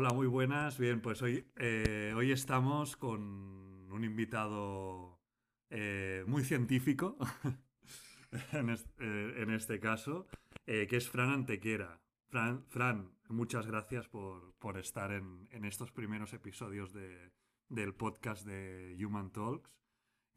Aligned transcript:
Hola, 0.00 0.10
muy 0.10 0.28
buenas. 0.28 0.78
Bien, 0.78 1.00
pues 1.00 1.22
hoy, 1.22 1.44
eh, 1.56 2.14
hoy 2.16 2.30
estamos 2.30 2.96
con 2.96 3.20
un 3.90 4.04
invitado 4.04 5.18
eh, 5.70 6.22
muy 6.24 6.44
científico, 6.44 7.18
eh, 8.52 9.34
en 9.38 9.50
este 9.50 9.80
caso, 9.80 10.28
que 10.64 10.86
es 10.96 11.08
Fran 11.10 11.30
Antequera. 11.30 12.00
Fran, 12.28 12.64
Fran, 12.68 13.10
muchas 13.28 13.66
gracias 13.66 14.06
por, 14.06 14.54
por 14.60 14.78
estar 14.78 15.10
en, 15.10 15.48
en 15.50 15.64
estos 15.64 15.90
primeros 15.90 16.32
episodios 16.32 16.92
de- 16.92 17.32
del 17.68 17.92
podcast 17.92 18.46
de 18.46 18.96
Human 19.04 19.32
Talks. 19.32 19.68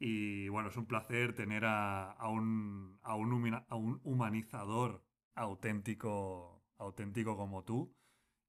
Y 0.00 0.48
bueno, 0.48 0.70
es 0.70 0.76
un 0.76 0.86
placer 0.86 1.34
tener 1.34 1.66
a, 1.66 2.10
a 2.10 2.28
un, 2.28 2.98
a 3.02 3.14
un 3.14 3.54
a 3.68 3.76
un 3.76 4.00
humanizador 4.02 5.04
auténtico, 5.36 6.64
auténtico 6.78 7.36
como 7.36 7.62
tú. 7.62 7.94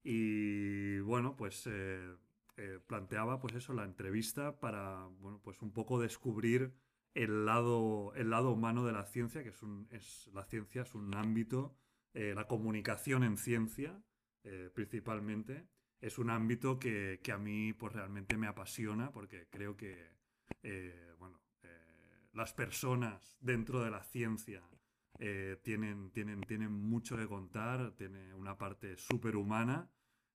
Y 0.06 1.00
bueno, 1.00 1.34
pues 1.34 1.66
eh, 1.66 2.14
eh, 2.58 2.78
planteaba 2.86 3.40
pues 3.40 3.54
eso, 3.54 3.72
la 3.72 3.84
entrevista 3.84 4.60
para, 4.60 5.06
bueno, 5.18 5.40
pues 5.42 5.62
un 5.62 5.72
poco 5.72 5.98
descubrir 5.98 6.74
el 7.14 7.46
lado, 7.46 8.12
el 8.14 8.28
lado 8.28 8.52
humano 8.52 8.84
de 8.84 8.92
la 8.92 9.06
ciencia, 9.06 9.42
que 9.42 9.48
es 9.48 9.62
un, 9.62 9.88
es, 9.90 10.30
la 10.34 10.44
ciencia 10.44 10.82
es 10.82 10.94
un 10.94 11.14
ámbito, 11.14 11.74
eh, 12.12 12.34
la 12.36 12.46
comunicación 12.46 13.24
en 13.24 13.38
ciencia, 13.38 14.00
principalmente, 14.74 15.66
es 16.02 16.18
un 16.18 16.28
ámbito 16.28 16.78
que, 16.78 17.18
que 17.24 17.32
a 17.32 17.38
mí 17.38 17.72
pues 17.72 17.94
realmente 17.94 18.36
me 18.36 18.46
apasiona 18.46 19.10
porque 19.10 19.48
creo 19.48 19.74
que, 19.74 20.10
bueno, 21.18 21.40
las 22.34 22.52
personas 22.52 23.38
dentro 23.40 23.82
de 23.82 23.90
la 23.90 24.02
ciencia 24.02 24.62
tienen, 25.62 26.10
tienen, 26.10 26.42
tienen 26.42 26.72
mucho 26.72 27.16
que 27.16 27.26
contar, 27.26 27.92
tiene 27.92 28.34
una 28.34 28.58
parte 28.58 28.98
superhumana 28.98 29.88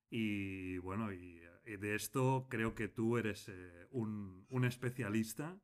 y 0.09 0.77
bueno, 0.79 1.13
y, 1.13 1.41
y 1.65 1.77
de 1.77 1.95
esto 1.95 2.47
creo 2.49 2.75
que 2.75 2.87
tú 2.87 3.17
eres 3.17 3.49
eh, 3.49 3.87
un, 3.91 4.45
un 4.49 4.65
especialista 4.65 5.59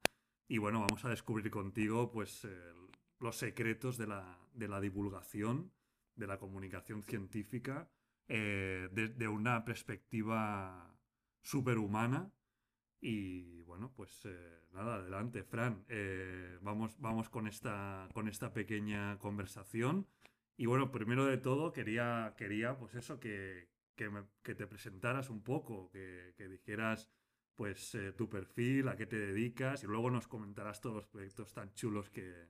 y 0.47 0.59
bueno, 0.59 0.79
vamos 0.81 1.03
a 1.05 1.09
descubrir 1.09 1.49
contigo 1.49 2.11
pues 2.11 2.45
eh, 2.45 2.73
los 3.19 3.37
secretos 3.37 3.97
de 3.97 4.07
la, 4.07 4.39
de 4.53 4.67
la 4.67 4.79
divulgación, 4.79 5.71
de 6.15 6.27
la 6.27 6.37
comunicación 6.37 7.03
científica, 7.03 7.89
eh, 8.27 8.89
desde 8.91 9.27
una 9.27 9.65
perspectiva 9.65 10.95
superhumana. 11.41 12.31
Y 13.01 13.61
bueno, 13.63 13.91
pues 13.95 14.25
eh, 14.25 14.67
nada, 14.71 14.95
adelante, 14.95 15.43
Fran. 15.43 15.85
Eh, 15.89 16.57
vamos, 16.61 16.99
vamos 16.99 17.29
con 17.29 17.47
esta, 17.47 18.07
con 18.13 18.27
esta 18.27 18.53
pequeña 18.53 19.17
conversación. 19.19 20.07
Y 20.57 20.67
bueno, 20.67 20.91
primero 20.91 21.25
de 21.25 21.37
todo 21.37 21.73
quería, 21.73 22.33
quería 22.37 22.77
pues 22.77 22.95
eso, 22.95 23.19
que, 23.19 23.69
que, 23.95 24.09
me- 24.09 24.27
que 24.43 24.55
te 24.55 24.67
presentaras 24.67 25.29
un 25.29 25.43
poco, 25.43 25.89
que, 25.91 26.33
que 26.37 26.47
dijeras 26.47 27.09
pues 27.55 27.95
eh, 27.95 28.11
tu 28.11 28.29
perfil, 28.29 28.89
a 28.89 28.97
qué 28.97 29.05
te 29.05 29.17
dedicas 29.17 29.81
y 29.83 29.87
luego 29.87 30.09
nos 30.11 30.27
comentarás 30.27 30.81
todos 30.81 30.95
los 30.97 31.07
proyectos 31.07 31.53
tan 31.53 31.73
chulos 31.73 32.09
que, 32.09 32.49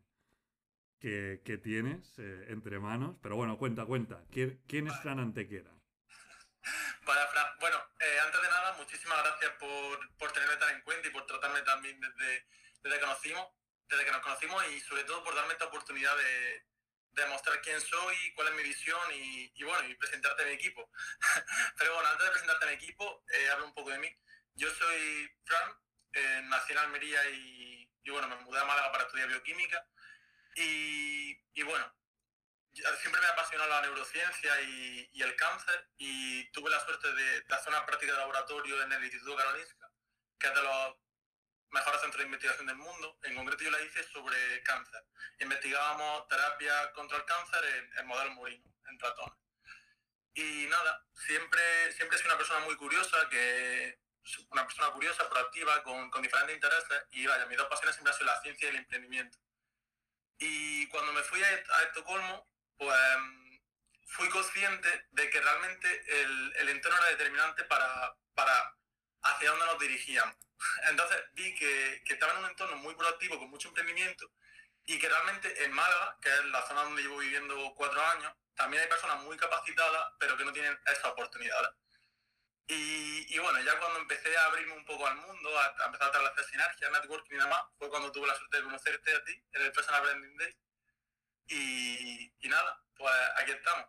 que, 0.99 1.59
tienes 1.63 2.17
eh, 2.17 2.45
entre 2.49 2.79
manos. 2.79 3.17
Pero 3.21 3.35
bueno, 3.35 3.57
cuenta, 3.57 3.85
cuenta. 3.85 4.23
¿Quién, 4.31 4.61
quién 4.67 4.87
es 4.87 4.99
Fran 5.01 5.19
Antequera? 5.19 5.71
Vale, 7.05 7.21
Fran. 7.31 7.45
Bueno, 7.59 7.77
eh, 7.99 8.19
antes 8.25 8.41
de 8.41 8.47
nada, 8.49 8.75
muchísimas 8.77 9.19
gracias 9.23 9.51
por, 9.59 10.17
por 10.17 10.31
tenerme 10.31 10.57
tan 10.57 10.75
en 10.75 10.81
cuenta 10.81 11.07
y 11.07 11.11
por 11.11 11.25
tratarme 11.27 11.61
tan 11.61 11.81
bien 11.83 11.99
desde, 11.99 12.47
desde 12.81 12.97
que 12.97 13.05
conocimos, 13.05 13.47
desde 13.87 14.05
que 14.05 14.11
nos 14.11 14.21
conocimos 14.21 14.63
y 14.71 14.79
sobre 14.79 15.03
todo 15.03 15.23
por 15.23 15.35
darme 15.35 15.53
esta 15.53 15.65
oportunidad 15.65 16.17
de, 16.17 16.65
de 17.15 17.25
mostrar 17.27 17.61
quién 17.61 17.79
soy, 17.79 18.15
cuál 18.35 18.49
es 18.49 18.53
mi 18.55 18.63
visión 18.63 19.01
y, 19.13 19.63
bueno, 19.63 19.87
y 19.87 19.95
presentarte 19.95 20.43
a 20.43 20.45
mi 20.47 20.53
equipo. 20.53 20.89
Pero 21.77 21.93
bueno, 21.93 22.09
antes 22.09 22.25
de 22.25 22.31
presentarte 22.31 22.65
a 22.65 22.67
mi 22.69 22.73
equipo, 22.73 23.23
eh, 23.29 23.49
hablo 23.49 23.65
un 23.65 23.73
poco 23.73 23.91
de 23.91 23.99
mí. 23.99 24.09
Yo 24.55 24.69
soy 24.69 25.29
Fran, 25.45 25.71
eh, 26.13 26.41
nací 26.45 26.73
en 26.73 26.77
Almería 26.79 27.29
y, 27.29 27.89
bueno, 28.09 28.27
me 28.27 28.35
mudé 28.37 28.59
a 28.59 28.65
Málaga 28.65 28.91
para 28.91 29.05
estudiar 29.05 29.29
bioquímica. 29.29 29.87
Y, 30.55 31.41
y 31.53 31.63
bueno, 31.63 31.93
siempre 32.73 33.21
me 33.21 33.27
ha 33.27 33.31
apasionado 33.31 33.69
la 33.69 33.81
neurociencia 33.81 34.61
y, 34.61 35.21
el 35.21 35.35
cáncer 35.37 35.89
y 35.97 36.49
tuve 36.51 36.69
la 36.69 36.79
suerte 36.81 37.11
de, 37.13 37.41
de 37.41 37.55
hacer 37.55 37.69
una 37.69 37.85
práctica 37.85 38.11
de 38.11 38.19
laboratorio 38.19 38.81
en 38.83 38.91
el 38.91 39.03
Instituto 39.03 39.35
Karolinska, 39.35 39.91
que 40.37 40.47
es 40.47 40.53
de 40.53 40.61
los 40.61 40.95
mejores 41.69 42.01
centros 42.01 42.19
de 42.19 42.25
investigación 42.25 42.67
del 42.67 42.77
mundo. 42.77 43.17
En 43.23 43.35
concreto 43.35 43.63
yo 43.63 43.71
la 43.71 43.81
hice 43.81 44.03
sobre 44.03 44.63
cáncer. 44.63 45.03
Investigábamos 45.39 46.27
terapia 46.27 46.91
contra 46.93 47.17
el 47.17 47.25
cáncer 47.25 47.65
en, 47.65 47.97
en 47.99 48.07
modelo 48.07 48.31
murino, 48.31 48.63
en 48.87 48.99
ratones. 48.99 49.39
Y 50.33 50.67
nada, 50.67 51.05
siempre, 51.13 51.91
siempre 51.93 52.17
sido 52.17 52.29
una 52.29 52.37
persona 52.37 52.59
muy 52.61 52.75
curiosa, 52.75 53.29
que 53.29 53.99
una 54.49 54.65
persona 54.65 54.91
curiosa, 54.91 55.29
proactiva, 55.29 55.83
con, 55.83 56.09
con 56.09 56.21
diferentes 56.21 56.55
intereses 56.55 57.03
y 57.11 57.25
vaya, 57.25 57.45
mis 57.45 57.57
dos 57.57 57.67
pasiones 57.67 57.95
siempre 57.95 58.11
han 58.11 58.17
sido 58.17 58.31
la 58.31 58.41
ciencia 58.41 58.67
y 58.67 58.69
el 58.71 58.75
emprendimiento. 58.77 59.37
Y 60.37 60.87
cuando 60.87 61.13
me 61.13 61.23
fui 61.23 61.41
a, 61.43 61.47
a 61.47 61.83
Estocolmo, 61.83 62.49
pues 62.77 62.99
fui 64.07 64.29
consciente 64.29 65.07
de 65.11 65.29
que 65.29 65.41
realmente 65.41 66.21
el, 66.21 66.53
el 66.57 66.69
entorno 66.69 66.97
era 66.97 67.09
determinante 67.11 67.63
para, 67.65 68.15
para 68.33 68.75
hacia 69.21 69.49
dónde 69.49 69.65
nos 69.65 69.79
dirigíamos. 69.79 70.35
Entonces 70.89 71.17
vi 71.33 71.53
que, 71.55 72.01
que 72.05 72.13
estaba 72.13 72.33
en 72.33 72.39
un 72.39 72.49
entorno 72.49 72.77
muy 72.77 72.95
proactivo, 72.95 73.37
con 73.37 73.49
mucho 73.49 73.69
emprendimiento, 73.69 74.31
y 74.85 74.99
que 74.99 75.09
realmente 75.09 75.63
en 75.63 75.71
Málaga, 75.71 76.17
que 76.21 76.29
es 76.29 76.45
la 76.45 76.61
zona 76.67 76.83
donde 76.83 77.01
llevo 77.01 77.17
viviendo 77.17 77.73
cuatro 77.75 78.01
años, 78.01 78.33
también 78.55 78.83
hay 78.83 78.89
personas 78.89 79.21
muy 79.23 79.35
capacitadas, 79.37 80.13
pero 80.19 80.37
que 80.37 80.45
no 80.45 80.53
tienen 80.53 80.77
esas 80.85 81.05
oportunidades. 81.05 81.71
Y, 82.67 83.35
y 83.35 83.37
bueno, 83.39 83.61
ya 83.61 83.77
cuando 83.77 83.99
empecé 83.99 84.35
a 84.37 84.45
abrirme 84.45 84.73
un 84.73 84.85
poco 84.85 85.05
al 85.05 85.15
mundo, 85.17 85.49
a, 85.59 85.85
empezar 85.85 86.07
a 86.07 86.11
establecer 86.11 86.45
sinergia, 86.45 86.89
networking 86.89 87.35
y 87.35 87.39
demás, 87.39 87.61
fue 87.77 87.89
cuando 87.89 88.11
tuve 88.11 88.27
la 88.27 88.35
suerte 88.35 88.57
de 88.57 88.63
conocerte 88.63 89.15
a 89.15 89.23
ti 89.23 89.43
en 89.53 89.61
el 89.61 89.71
Personal 89.71 90.01
Branding 90.01 90.37
Day. 90.37 90.55
Y, 91.47 92.33
y 92.39 92.49
nada, 92.49 92.83
pues 92.97 93.13
aquí 93.37 93.51
estamos. 93.51 93.85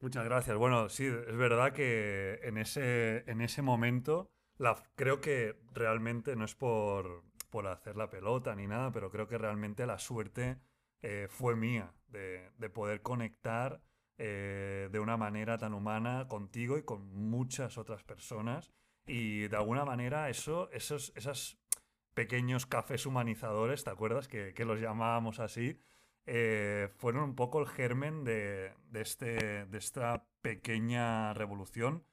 Muchas 0.00 0.24
gracias. 0.24 0.56
Bueno, 0.56 0.88
sí, 0.88 1.06
es 1.06 1.36
verdad 1.36 1.72
que 1.72 2.40
en 2.42 2.58
ese, 2.58 3.24
en 3.30 3.40
ese 3.40 3.62
momento 3.62 4.32
creo 4.94 5.20
que 5.20 5.56
realmente 5.72 6.36
no 6.36 6.44
es 6.44 6.54
por, 6.54 7.22
por 7.50 7.66
hacer 7.66 7.96
la 7.96 8.10
pelota 8.10 8.54
ni 8.54 8.66
nada, 8.66 8.92
pero 8.92 9.10
creo 9.10 9.28
que 9.28 9.38
realmente 9.38 9.86
la 9.86 9.98
suerte 9.98 10.58
eh, 11.02 11.26
fue 11.28 11.56
mía 11.56 11.92
de, 12.08 12.50
de 12.58 12.70
poder 12.70 13.02
conectar 13.02 13.80
eh, 14.18 14.88
de 14.92 15.00
una 15.00 15.16
manera 15.16 15.58
tan 15.58 15.74
humana 15.74 16.28
contigo 16.28 16.78
y 16.78 16.82
con 16.82 17.12
muchas 17.12 17.76
otras 17.78 18.04
personas. 18.04 18.70
Y 19.04 19.48
de 19.48 19.56
alguna 19.56 19.84
manera 19.84 20.30
eso, 20.30 20.70
esos, 20.70 21.12
esos 21.16 21.58
pequeños 22.14 22.66
cafés 22.66 23.04
humanizadores, 23.04 23.82
¿te 23.82 23.90
acuerdas? 23.90 24.28
Que, 24.28 24.54
los 24.64 24.80
llamábamos 24.80 25.40
así 25.40 25.80
eh, 26.26 26.88
fueron 26.98 27.24
un 27.24 27.34
poco 27.34 27.58
el 27.58 27.66
germen 27.66 28.22
de, 28.22 28.74
de 28.90 29.00
este, 29.00 29.66
de 29.66 29.78
esta 29.78 30.24
pequeña 30.40 31.34
revolución 31.34 32.04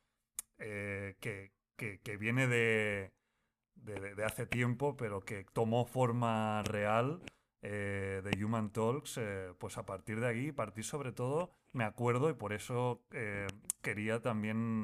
que, 0.57 1.51
que- 1.79 2.00
viene 2.17 2.47
de, 2.47 3.12
hace 4.25 4.45
tiempo, 4.45 4.95
pero 4.97 5.22
que 5.22 5.45
tomó 5.53 5.85
forma 5.85 6.62
real 6.63 7.22
eh, 7.62 8.22
de 8.23 8.44
Human 8.45 8.72
Talks, 8.72 9.17
eh, 9.17 9.53
pues 9.59 9.78
a 9.78 9.85
partir 9.85 10.19
de 10.19 10.28
ahí, 10.28 10.51
partir 10.51 10.84
sobre 10.84 11.12
todo, 11.12 11.51
me 11.73 11.84
acuerdo 11.85 12.29
y 12.29 12.34
por 12.34 12.53
eso 12.53 13.03
eh, 13.12 13.47
quería 13.81 14.22
también 14.22 14.84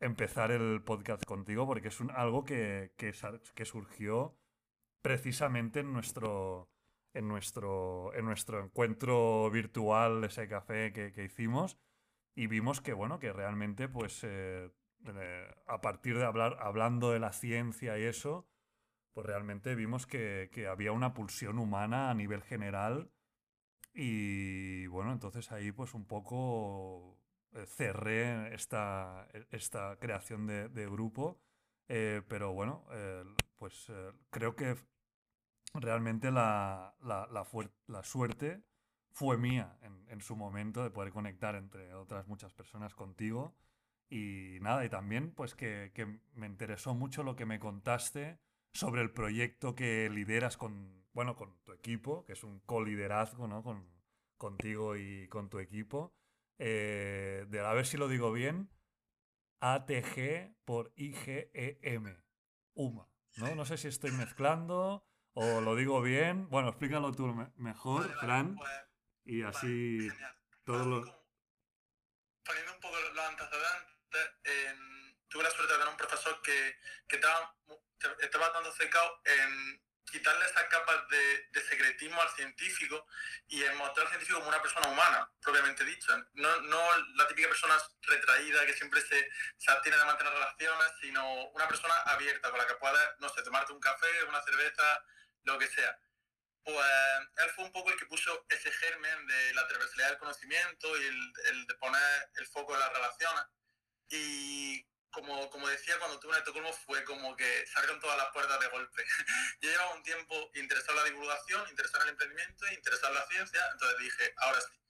empezar 0.00 0.50
el 0.50 0.82
podcast 0.82 1.24
contigo, 1.24 1.66
porque 1.66 1.88
es 1.88 2.00
un- 2.00 2.10
algo 2.12 2.44
que, 2.44 2.92
que 2.96 3.12
que 3.54 3.64
surgió 3.64 4.36
precisamente 5.02 5.80
en 5.80 5.92
nuestro, 5.92 6.70
en 7.14 7.28
nuestro, 7.28 8.12
en 8.14 8.24
nuestro 8.24 8.62
encuentro 8.64 9.50
virtual, 9.50 10.24
ese 10.24 10.48
café 10.48 10.92
que, 10.92 11.12
que 11.12 11.24
hicimos, 11.24 11.78
y 12.34 12.46
vimos 12.46 12.80
que, 12.80 12.92
bueno, 12.94 13.18
que 13.18 13.32
realmente, 13.32 13.88
pues, 13.88 14.24
a 15.66 15.80
partir 15.80 16.18
de 16.18 16.24
hablar, 16.24 16.56
hablando 16.60 17.10
de 17.12 17.20
la 17.20 17.32
ciencia 17.32 17.98
y 17.98 18.04
eso, 18.04 18.46
pues 19.14 19.26
realmente 19.26 19.74
vimos 19.74 20.06
que, 20.06 20.50
que 20.52 20.68
había 20.68 20.92
una 20.92 21.14
pulsión 21.14 21.58
humana 21.58 22.10
a 22.10 22.14
nivel 22.14 22.42
general, 22.42 23.10
y 23.94 24.86
bueno, 24.88 25.12
entonces 25.12 25.50
ahí, 25.52 25.72
pues, 25.72 25.94
un 25.94 26.06
poco 26.06 27.18
eh, 27.52 27.66
cerré 27.66 28.54
esta, 28.54 29.28
esta 29.50 29.96
creación 29.98 30.46
de, 30.46 30.68
de 30.68 30.86
grupo, 30.86 31.40
eh, 31.88 32.22
pero 32.28 32.52
bueno, 32.52 32.84
eh, 32.92 33.24
pues 33.58 33.88
eh, 33.90 34.12
creo 34.30 34.54
que 34.56 34.76
realmente 35.74 36.30
la, 36.30 36.94
la- 37.02 37.26
la 37.30 37.46
la 37.86 38.02
suerte 38.04 38.62
fue 39.12 39.36
mía 39.36 39.76
en, 39.82 40.04
en 40.08 40.20
su 40.20 40.36
momento 40.36 40.82
de 40.82 40.90
poder 40.90 41.12
conectar 41.12 41.54
entre 41.56 41.94
otras 41.94 42.26
muchas 42.28 42.52
personas 42.52 42.94
contigo. 42.94 43.54
Y 44.10 44.58
nada, 44.60 44.84
y 44.84 44.88
también 44.88 45.32
pues 45.32 45.54
que, 45.54 45.92
que 45.94 46.06
me 46.34 46.46
interesó 46.46 46.94
mucho 46.94 47.22
lo 47.22 47.36
que 47.36 47.46
me 47.46 47.60
contaste 47.60 48.40
sobre 48.72 49.02
el 49.02 49.12
proyecto 49.12 49.74
que 49.74 50.10
lideras 50.10 50.56
con, 50.56 51.06
bueno, 51.12 51.36
con 51.36 51.56
tu 51.64 51.72
equipo, 51.72 52.24
que 52.24 52.32
es 52.32 52.44
un 52.44 52.60
co-liderazgo, 52.60 53.46
¿no? 53.46 53.62
Con, 53.62 53.88
contigo 54.36 54.96
y 54.96 55.28
con 55.28 55.48
tu 55.48 55.60
equipo. 55.60 56.12
Eh, 56.58 57.46
de 57.48 57.60
a 57.60 57.72
ver 57.72 57.86
si 57.86 57.96
lo 57.96 58.08
digo 58.08 58.32
bien, 58.32 58.68
ATG 59.60 60.54
por 60.64 60.92
IgEM. 60.96 62.16
UMA. 62.74 63.08
¿no? 63.36 63.54
no 63.54 63.64
sé 63.64 63.76
si 63.76 63.88
estoy 63.88 64.10
mezclando 64.12 65.04
o 65.34 65.60
lo 65.60 65.76
digo 65.76 66.00
bien. 66.02 66.48
Bueno, 66.48 66.68
explícalo 66.68 67.12
tú 67.12 67.26
mejor, 67.56 68.08
Fran. 68.20 68.56
Pues, 68.56 68.70
y 69.24 69.42
así 69.42 70.08
todos 70.64 70.86
los... 70.86 71.08
Poniendo 72.44 72.74
un 72.74 72.80
poco 72.80 72.96
los 73.14 73.24
antecedentes, 73.24 73.79
tuve 75.30 75.44
la 75.44 75.50
suerte 75.50 75.72
de 75.72 75.78
tener 75.78 75.88
un 75.88 75.96
profesor 75.96 76.42
que, 76.42 76.78
que 77.08 77.16
estaba, 77.16 77.56
estaba 78.20 78.50
bastante 78.50 78.76
cercado 78.76 79.22
en 79.24 79.80
quitarle 80.10 80.44
esas 80.44 80.64
capas 80.64 81.08
de, 81.08 81.48
de, 81.52 81.62
secretismo 81.62 82.20
al 82.20 82.30
científico 82.30 83.06
y 83.46 83.62
en 83.62 83.76
mostrar 83.76 84.06
al 84.06 84.10
científico 84.10 84.38
como 84.38 84.48
una 84.48 84.60
persona 84.60 84.88
humana, 84.88 85.30
propiamente 85.40 85.84
dicho. 85.84 86.12
No, 86.34 86.60
no 86.62 86.98
la 87.14 87.28
típica 87.28 87.48
persona 87.48 87.78
retraída 88.02 88.66
que 88.66 88.74
siempre 88.74 89.00
se, 89.02 89.30
se 89.56 89.70
abstiene 89.70 89.96
de 89.96 90.04
mantener 90.04 90.32
relaciones, 90.32 90.88
sino 91.00 91.48
una 91.50 91.68
persona 91.68 91.94
abierta 92.06 92.50
con 92.50 92.58
la 92.58 92.66
que 92.66 92.74
puedas, 92.74 93.10
no 93.20 93.28
sé, 93.28 93.42
tomarte 93.42 93.72
un 93.72 93.80
café, 93.80 94.24
una 94.28 94.42
cerveza, 94.42 95.04
lo 95.44 95.58
que 95.58 95.68
sea. 95.68 95.96
Pues 96.64 96.86
él 97.36 97.50
fue 97.50 97.64
un 97.64 97.72
poco 97.72 97.90
el 97.90 97.98
que 97.98 98.06
puso 98.06 98.46
ese 98.48 98.70
germen 98.72 99.26
de 99.26 99.54
la 99.54 99.66
transversalidad 99.66 100.08
del 100.10 100.18
conocimiento 100.18 100.98
y 100.98 101.06
el, 101.06 101.32
el 101.46 101.66
de 101.66 101.74
poner 101.76 102.30
el 102.34 102.46
foco 102.46 102.74
en 102.74 102.80
las 102.80 102.92
relaciones. 102.92 103.44
Y 104.10 104.89
como, 105.10 105.50
como 105.50 105.68
decía, 105.68 105.98
cuando 105.98 106.18
tuve 106.20 106.32
en 106.32 106.38
Estocolmo 106.38 106.72
fue 106.72 107.04
como 107.04 107.36
que 107.36 107.66
salieron 107.66 108.00
todas 108.00 108.16
las 108.16 108.30
puertas 108.32 108.60
de 108.60 108.68
golpe. 108.68 109.04
Yo 109.60 109.70
llevaba 109.70 109.94
un 109.94 110.02
tiempo 110.02 110.50
interesado 110.54 110.98
en 110.98 111.04
la 111.04 111.10
divulgación, 111.10 111.68
interesado 111.68 112.02
en 112.02 112.08
el 112.08 112.12
emprendimiento 112.12 112.66
interesado 112.72 113.12
en 113.12 113.20
la 113.20 113.26
ciencia, 113.26 113.68
entonces 113.72 113.98
dije, 113.98 114.34
ahora 114.38 114.60
sí. 114.60 114.80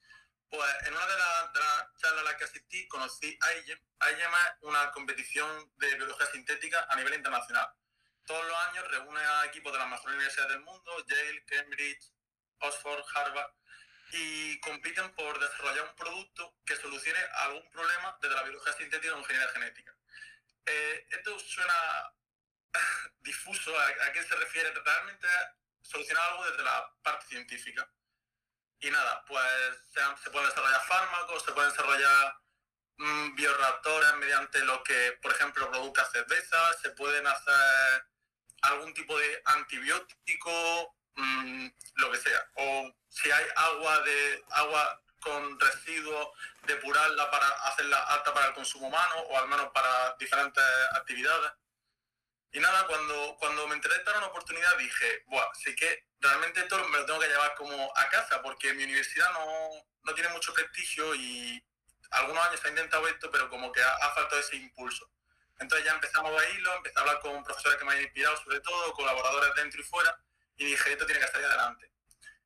Pues 0.49 0.69
en 0.87 0.95
una 0.95 1.07
de, 1.07 1.17
las 1.17 1.53
charlas 1.99 2.21
a 2.21 2.25
las 2.25 2.35
que 2.35 2.45
asistí 2.45 2.89
conocí 2.89 3.39
a 3.41 3.53
IGEM. 3.55 3.79
IGEM 4.01 4.33
es 4.33 4.63
una 4.63 4.91
competición 4.91 5.73
de 5.77 5.95
biología 5.95 6.27
sintética 6.27 6.87
a 6.91 6.97
nivel 6.97 7.15
internacional. 7.15 7.69
Todos 8.27 8.45
los 8.47 8.57
años 8.69 8.89
reúne 8.89 9.21
a 9.21 9.47
equipos 9.47 9.73
de 9.73 9.79
las 9.79 9.89
mejores 9.89 10.17
universidades 10.17 10.53
del 10.53 10.65
mundo, 10.65 11.07
Yale, 11.07 11.45
Cambridge, 11.45 12.13
Oxford, 12.59 13.05
Harvard, 13.15 13.53
y 14.13 14.59
compiten 14.61 15.13
por 15.15 15.39
desarrollar 15.39 15.89
un 15.89 15.95
producto 15.95 16.57
que 16.65 16.77
solucione 16.77 17.21
algún 17.35 17.71
problema 17.71 18.19
desde 18.21 18.35
la 18.35 18.43
biología 18.43 18.73
sintética 18.73 19.15
o 19.15 19.19
ingeniería 19.19 19.49
genética. 19.51 19.97
Eh, 20.71 21.07
esto 21.11 21.37
suena 21.41 22.13
difuso, 23.21 23.77
¿a, 23.79 24.13
qué 24.13 24.23
se 24.23 24.37
refiere? 24.37 24.73
Realmente 24.73 25.27
solucionar 25.83 26.31
algo 26.31 26.49
desde 26.49 26.63
la 26.63 26.93
parte 27.03 27.27
científica. 27.27 27.91
Y 28.81 28.91
nada, 28.91 29.25
pues 29.27 29.45
se, 29.93 30.31
pueden 30.31 30.49
desarrollar 30.49 30.81
fármacos, 30.87 31.45
se 31.45 31.53
pueden 31.53 31.71
desarrollar 31.71 32.37
mm, 32.97 33.35
bioreactores 33.35 34.15
mediante 34.15 34.65
lo 34.65 34.83
que, 34.85 35.19
por 35.21 35.33
ejemplo, 35.33 35.71
produzca 35.71 36.05
cerveza, 36.07 36.73
se 36.81 36.91
pueden 36.91 37.27
hacer 37.27 38.07
algún 38.63 38.95
tipo 38.95 39.19
de 39.19 39.43
antibiótico, 39.47 40.97
mm, 41.17 41.67
lo 41.97 42.13
que 42.13 42.19
sea. 42.19 42.49
O 42.55 42.95
si 43.09 43.31
hay 43.31 43.45
agua 43.57 44.01
de 44.03 44.45
agua 44.51 45.03
con 45.21 45.59
residuos, 45.59 46.29
depurarla 46.67 47.31
para 47.31 47.47
hacerla 47.47 47.99
apta 48.15 48.35
para 48.35 48.49
el 48.49 48.55
consumo 48.55 48.89
humano 48.89 49.21
o 49.21 49.39
al 49.39 49.49
menos 49.49 49.69
para 49.73 50.17
diferentes 50.19 50.65
actividades. 50.95 51.53
Y 52.53 52.59
nada, 52.59 52.87
cuando, 52.87 53.37
cuando 53.39 53.69
me 53.69 53.77
enteré 53.77 53.95
de 53.95 54.01
esta 54.01 54.27
oportunidad 54.27 54.77
dije, 54.77 55.23
Buah, 55.27 55.55
sí 55.55 55.75
que 55.77 56.07
realmente 56.21 56.61
esto 56.61 56.77
me 56.89 56.99
lo 56.99 57.07
tengo 57.07 57.21
que 57.21 57.29
llevar 57.29 57.55
como 57.55 57.93
a 57.97 58.09
casa 58.09 58.43
porque 58.43 58.73
mi 58.75 58.85
universidad 58.85 59.33
no, 59.33 59.71
no 60.03 60.15
tiene 60.15 60.31
mucho 60.31 60.53
prestigio 60.53 61.15
y 61.15 61.65
algunos 62.11 62.45
años 62.45 62.61
he 62.65 62.69
intentado 62.71 63.07
esto, 63.07 63.31
pero 63.31 63.49
como 63.49 63.71
que 63.71 63.81
ha, 63.83 63.95
ha, 63.95 64.15
faltado 64.15 64.41
ese 64.41 64.57
impulso. 64.57 65.09
Entonces 65.61 65.87
ya 65.87 65.93
empezamos 65.93 66.41
a 66.41 66.49
irlo, 66.51 66.75
empecé 66.75 66.99
a 66.99 67.03
hablar 67.03 67.21
con 67.21 67.45
profesores 67.45 67.79
que 67.79 67.85
me 67.85 67.93
han 67.93 68.01
inspirado 68.01 68.37
sobre 68.39 68.61
todo, 68.61 68.93
colaboradores 68.95 69.55
dentro 69.55 69.81
y 69.81 69.85
fuera, 69.85 70.19
y 70.57 70.65
dije, 70.65 70.93
esto 70.93 71.07
tiene 71.07 71.21
que 71.21 71.29
salir 71.29 71.47
adelante. 71.47 71.91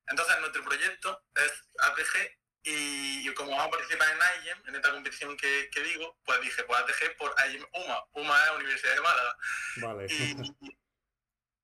Entonces 0.07 0.39
nuestro 0.39 0.63
proyecto 0.63 1.23
es 1.35 1.51
ATG 1.79 2.37
y, 2.65 3.33
como 3.33 3.51
vamos 3.51 3.67
a 3.67 3.71
participar 3.71 4.07
en 4.09 4.45
IEM, 4.45 4.63
en 4.67 4.75
esta 4.75 4.91
competición 4.91 5.37
que, 5.37 5.69
que 5.71 5.81
digo, 5.81 6.17
pues 6.25 6.41
dije, 6.41 6.63
pues 6.63 6.79
ATG 6.79 7.17
por 7.17 7.35
IEM 7.49 7.65
UMA. 7.73 8.05
UMA 8.13 8.43
es 8.43 8.51
Universidad 8.51 8.95
de 8.95 9.01
Málaga. 9.01 9.37
Vale. 9.77 10.07
Y, 10.09 10.35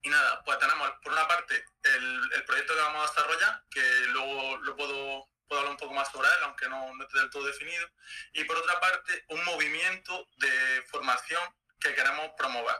y, 0.04 0.10
nada, 0.10 0.44
pues 0.44 0.60
tenemos 0.60 0.92
por 1.04 1.12
una 1.14 1.28
parte 1.28 1.66
el, 1.84 2.34
el, 2.34 2.44
proyecto 2.46 2.74
que 2.76 2.82
vamos 2.82 3.04
a 3.04 3.14
desarrollar, 3.14 3.64
que 3.70 3.82
luego 4.08 4.58
lo 4.58 4.76
puedo, 4.76 5.30
puedo 5.48 5.62
hablar 5.62 5.72
un 5.72 5.80
poco 5.80 5.94
más 5.94 6.12
sobre 6.12 6.28
él, 6.28 6.44
aunque 6.44 6.70
no, 6.70 6.94
no 6.94 7.04
esté 7.04 7.20
del 7.20 7.30
todo 7.30 7.46
definido. 7.46 7.88
Y 8.34 8.44
por 8.44 8.58
otra 8.58 8.80
parte, 8.80 9.26
un 9.30 9.44
movimiento 9.46 10.28
de 10.38 10.84
formación 10.90 11.42
que 11.80 11.96
queremos 11.96 12.32
promover 12.38 12.76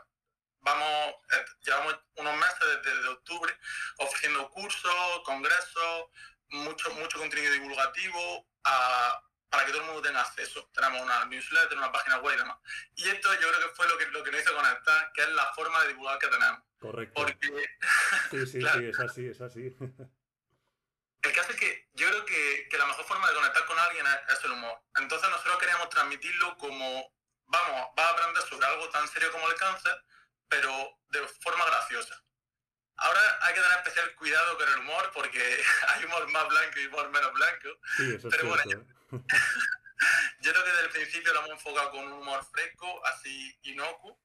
vamos, 0.62 1.14
eh, 1.32 1.44
llevamos 1.64 1.98
unos 2.16 2.36
meses 2.36 2.82
desde, 2.84 3.08
octubre 3.08 3.52
ofreciendo 3.98 4.48
cursos, 4.50 5.20
congresos, 5.24 6.06
mucho, 6.52 6.90
mucho 6.94 7.18
contenido 7.18 7.52
divulgativo 7.52 8.46
para 8.62 9.66
que 9.66 9.72
todo 9.72 9.82
el 9.82 9.86
mundo 9.88 10.02
tenga 10.02 10.20
acceso. 10.20 10.70
Tenemos 10.72 11.02
una 11.02 11.24
newsletter, 11.26 11.76
una 11.76 11.92
página 11.92 12.18
web 12.18 12.34
y 12.34 12.38
demás. 12.38 12.56
Y 12.96 13.08
esto 13.08 13.32
yo 13.34 13.48
creo 13.48 13.68
que 13.68 13.74
fue 13.74 13.88
lo 13.88 13.98
que, 13.98 14.06
lo 14.06 14.22
que 14.22 14.30
nos 14.30 14.40
hizo 14.40 14.54
conectar, 14.54 15.12
que 15.12 15.22
es 15.22 15.28
la 15.30 15.52
forma 15.54 15.82
de 15.82 15.88
divulgar 15.88 16.18
que 16.18 16.28
tenemos. 16.28 16.62
Correcto. 16.78 17.14
Porque, 17.14 17.68
sí, 18.30 18.46
sí, 18.46 18.60
sí, 18.60 18.84
es 18.86 19.00
así, 19.00 19.26
es 19.26 19.40
así. 19.40 19.76
El 21.22 21.32
caso 21.32 21.52
es 21.52 21.56
que 21.56 21.88
yo 21.92 22.08
creo 22.08 22.24
que, 22.24 22.68
que, 22.68 22.78
la 22.78 22.86
mejor 22.86 23.04
forma 23.04 23.28
de 23.28 23.34
conectar 23.34 23.64
con 23.66 23.78
alguien 23.78 24.04
es, 24.06 24.36
es, 24.36 24.44
el 24.44 24.52
humor. 24.52 24.82
Entonces 24.96 25.30
nosotros 25.30 25.58
queríamos 25.58 25.88
transmitirlo 25.88 26.56
como, 26.58 27.14
vamos, 27.46 27.90
va 27.96 28.06
a 28.08 28.10
aprender 28.10 28.42
sobre 28.42 28.66
algo 28.66 28.88
tan 28.88 29.06
serio 29.06 29.30
como 29.30 29.48
el 29.48 29.54
cáncer, 29.54 30.04
pero 30.48 30.98
de 31.10 31.20
forma 31.40 31.64
graciosa. 31.66 32.20
Ahora 32.96 33.20
hay 33.42 33.54
que 33.54 33.60
tener 33.60 33.78
especial 33.78 34.14
cuidado 34.14 34.58
con 34.58 34.68
el 34.68 34.78
humor 34.78 35.10
porque 35.14 35.62
hay 35.88 36.04
humor 36.04 36.30
más 36.30 36.48
blanco 36.48 36.80
y 36.80 36.86
humor 36.86 37.10
menos 37.10 37.32
blanco. 37.32 37.68
Sí, 37.96 38.14
eso 38.16 38.28
Pero 38.28 38.48
bueno, 38.48 38.64
yo, 40.40 40.52
creo 40.52 40.64
que 40.64 40.70
desde 40.70 40.84
el 40.84 40.90
principio 40.90 41.32
lo 41.32 41.40
hemos 41.40 41.50
enfocado 41.52 41.90
con 41.90 42.04
un 42.04 42.12
humor 42.12 42.44
fresco, 42.52 43.04
así 43.06 43.58
inocuo. 43.62 44.18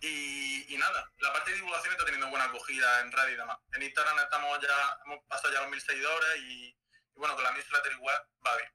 Y, 0.00 0.76
nada, 0.76 1.10
la 1.18 1.32
parte 1.32 1.50
de 1.50 1.56
divulgación 1.56 1.92
está 1.92 2.04
teniendo 2.04 2.28
buena 2.28 2.44
acogida 2.44 3.00
en 3.00 3.10
radio 3.10 3.34
y 3.34 3.38
demás. 3.38 3.58
En 3.72 3.82
Instagram 3.82 4.18
estamos 4.18 4.60
ya, 4.60 4.98
hemos 5.06 5.24
pasado 5.24 5.54
ya 5.54 5.60
los 5.62 5.70
mil 5.70 5.80
seguidores 5.80 6.36
y, 6.42 6.76
bueno, 7.14 7.34
con 7.34 7.44
la 7.44 7.52
newsletter 7.52 7.92
igual 7.92 8.22
va 8.46 8.56
bien. 8.56 8.70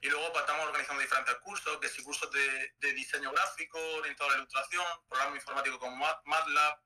Y 0.00 0.08
luego 0.10 0.32
pues, 0.32 0.42
estamos 0.42 0.66
organizando 0.66 1.00
diferentes 1.00 1.36
cursos, 1.36 1.78
que 1.78 1.88
si 1.88 2.02
cursos 2.02 2.28
de, 2.32 2.74
de 2.80 2.92
diseño 2.94 3.30
gráfico, 3.30 3.78
orientado 3.96 4.30
a 4.30 4.32
la 4.32 4.38
ilustración, 4.38 4.84
programa 5.08 5.36
informático 5.36 5.78
con 5.78 5.96
MATLAB, 5.96 6.80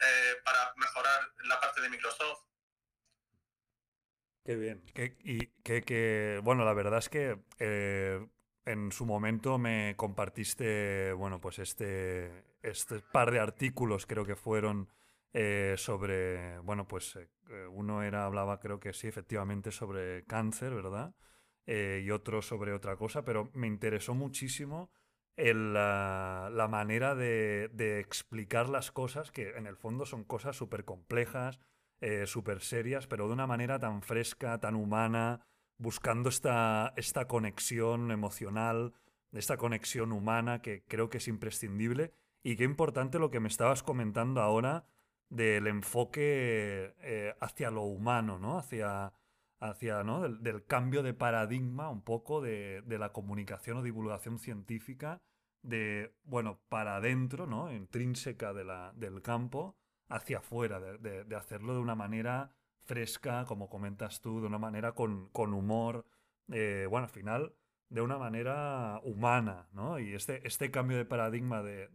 eh, 0.00 0.40
para 0.44 0.72
mejorar 0.76 1.20
la 1.44 1.60
parte 1.60 1.80
de 1.82 1.90
Microsoft. 1.90 2.44
Qué 4.44 4.56
bien. 4.56 4.82
y 5.22 5.46
que, 5.62 6.40
bueno, 6.42 6.64
la 6.64 6.72
verdad 6.72 6.98
es 6.98 7.08
que 7.10 7.38
eh, 7.58 8.26
en 8.64 8.90
su 8.92 9.04
momento 9.04 9.58
me 9.58 9.94
compartiste, 9.96 11.12
bueno, 11.12 11.40
pues 11.40 11.58
este, 11.58 12.44
este 12.62 13.00
par 13.12 13.30
de 13.30 13.40
artículos 13.40 14.06
creo 14.06 14.24
que 14.24 14.36
fueron 14.36 14.88
eh, 15.34 15.74
sobre, 15.76 16.58
bueno, 16.60 16.88
pues 16.88 17.18
uno 17.70 18.02
era, 18.02 18.24
hablaba 18.24 18.58
creo 18.58 18.80
que 18.80 18.94
sí, 18.94 19.08
efectivamente 19.08 19.70
sobre 19.70 20.24
cáncer, 20.24 20.74
¿verdad? 20.74 21.14
y 21.66 22.10
otro 22.10 22.42
sobre 22.42 22.72
otra 22.72 22.96
cosa, 22.96 23.22
pero 23.22 23.48
me 23.54 23.68
interesó 23.68 24.12
muchísimo 24.12 24.90
la, 25.36 26.68
manera 26.70 27.14
de, 27.14 28.00
explicar 28.00 28.68
las 28.68 28.92
cosas, 28.92 29.30
que 29.30 29.50
en 29.56 29.66
el 29.66 29.76
fondo 29.76 30.06
son 30.06 30.24
cosas 30.24 30.56
súper 30.56 30.84
complejas, 30.84 31.60
eh, 32.00 32.26
súper 32.26 32.60
serias, 32.60 33.06
pero 33.06 33.26
de 33.26 33.34
una 33.34 33.46
manera 33.46 33.78
tan 33.78 34.02
fresca, 34.02 34.58
tan 34.58 34.74
humana, 34.74 35.46
buscando 35.78 36.28
esta, 36.28 36.92
esta 36.96 37.26
conexión 37.26 38.10
emocional, 38.10 38.94
esta 39.32 39.56
conexión 39.56 40.12
humana 40.12 40.62
que 40.62 40.82
creo 40.86 41.10
que 41.10 41.18
es 41.18 41.28
imprescindible. 41.28 42.12
Y 42.42 42.56
qué 42.56 42.64
importante 42.64 43.18
lo 43.18 43.30
que 43.30 43.40
me 43.40 43.48
estabas 43.48 43.82
comentando 43.82 44.40
ahora 44.40 44.86
del 45.28 45.66
enfoque 45.66 46.94
eh, 47.00 47.34
hacia 47.40 47.70
lo 47.70 47.82
humano, 47.82 48.38
¿no? 48.38 48.58
Hacia, 48.58 49.12
hacia 49.60 50.02
¿no? 50.02 50.28
Del, 50.28 50.64
cambio 50.64 51.02
de 51.02 51.14
paradigma 51.14 51.90
un 51.90 52.02
poco 52.02 52.40
de, 52.40 52.82
de, 52.82 52.98
la 52.98 53.12
comunicación 53.12 53.76
o 53.76 53.82
divulgación 53.82 54.38
científica 54.38 55.20
de, 55.62 56.14
bueno, 56.24 56.60
para 56.68 56.96
adentro, 56.96 57.46
¿no? 57.46 57.72
Intrínseca 57.72 58.54
de 58.54 58.64
la, 58.64 58.92
del 58.96 59.20
campo, 59.20 59.76
hacia 60.08 60.38
afuera, 60.38 60.80
de, 60.80 61.24
de, 61.24 61.36
hacerlo 61.36 61.74
de 61.74 61.80
una 61.80 61.94
manera 61.94 62.52
fresca, 62.78 63.44
como 63.44 63.68
comentas 63.68 64.20
tú, 64.20 64.40
de 64.40 64.46
una 64.46 64.58
manera 64.58 64.92
con, 64.92 65.28
con 65.28 65.52
humor, 65.52 66.06
eh, 66.50 66.86
bueno, 66.88 67.06
al 67.06 67.12
final, 67.12 67.54
de 67.90 68.00
una 68.00 68.18
manera 68.18 69.00
humana, 69.04 69.68
¿no? 69.72 69.98
Y 69.98 70.14
este, 70.14 70.46
este 70.46 70.70
cambio 70.70 70.96
de 70.96 71.04
paradigma 71.04 71.62
de, 71.62 71.88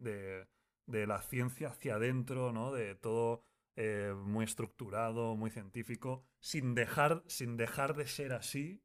de 0.86 1.07
la 1.07 1.22
ciencia 1.22 1.69
hacia 1.69 1.95
adentro, 1.95 2.51
¿no? 2.51 2.72
De 2.72 2.95
todo 2.95 3.43
eh, 3.75 4.13
muy 4.15 4.46
estructurado, 4.46 5.36
muy 5.36 5.51
científico, 5.51 6.25
sin 6.39 6.75
dejar, 6.75 7.24
sin 7.27 7.58
dejar 7.58 7.96
de 7.96 8.08
ser 8.08 8.34
así, 8.34 8.84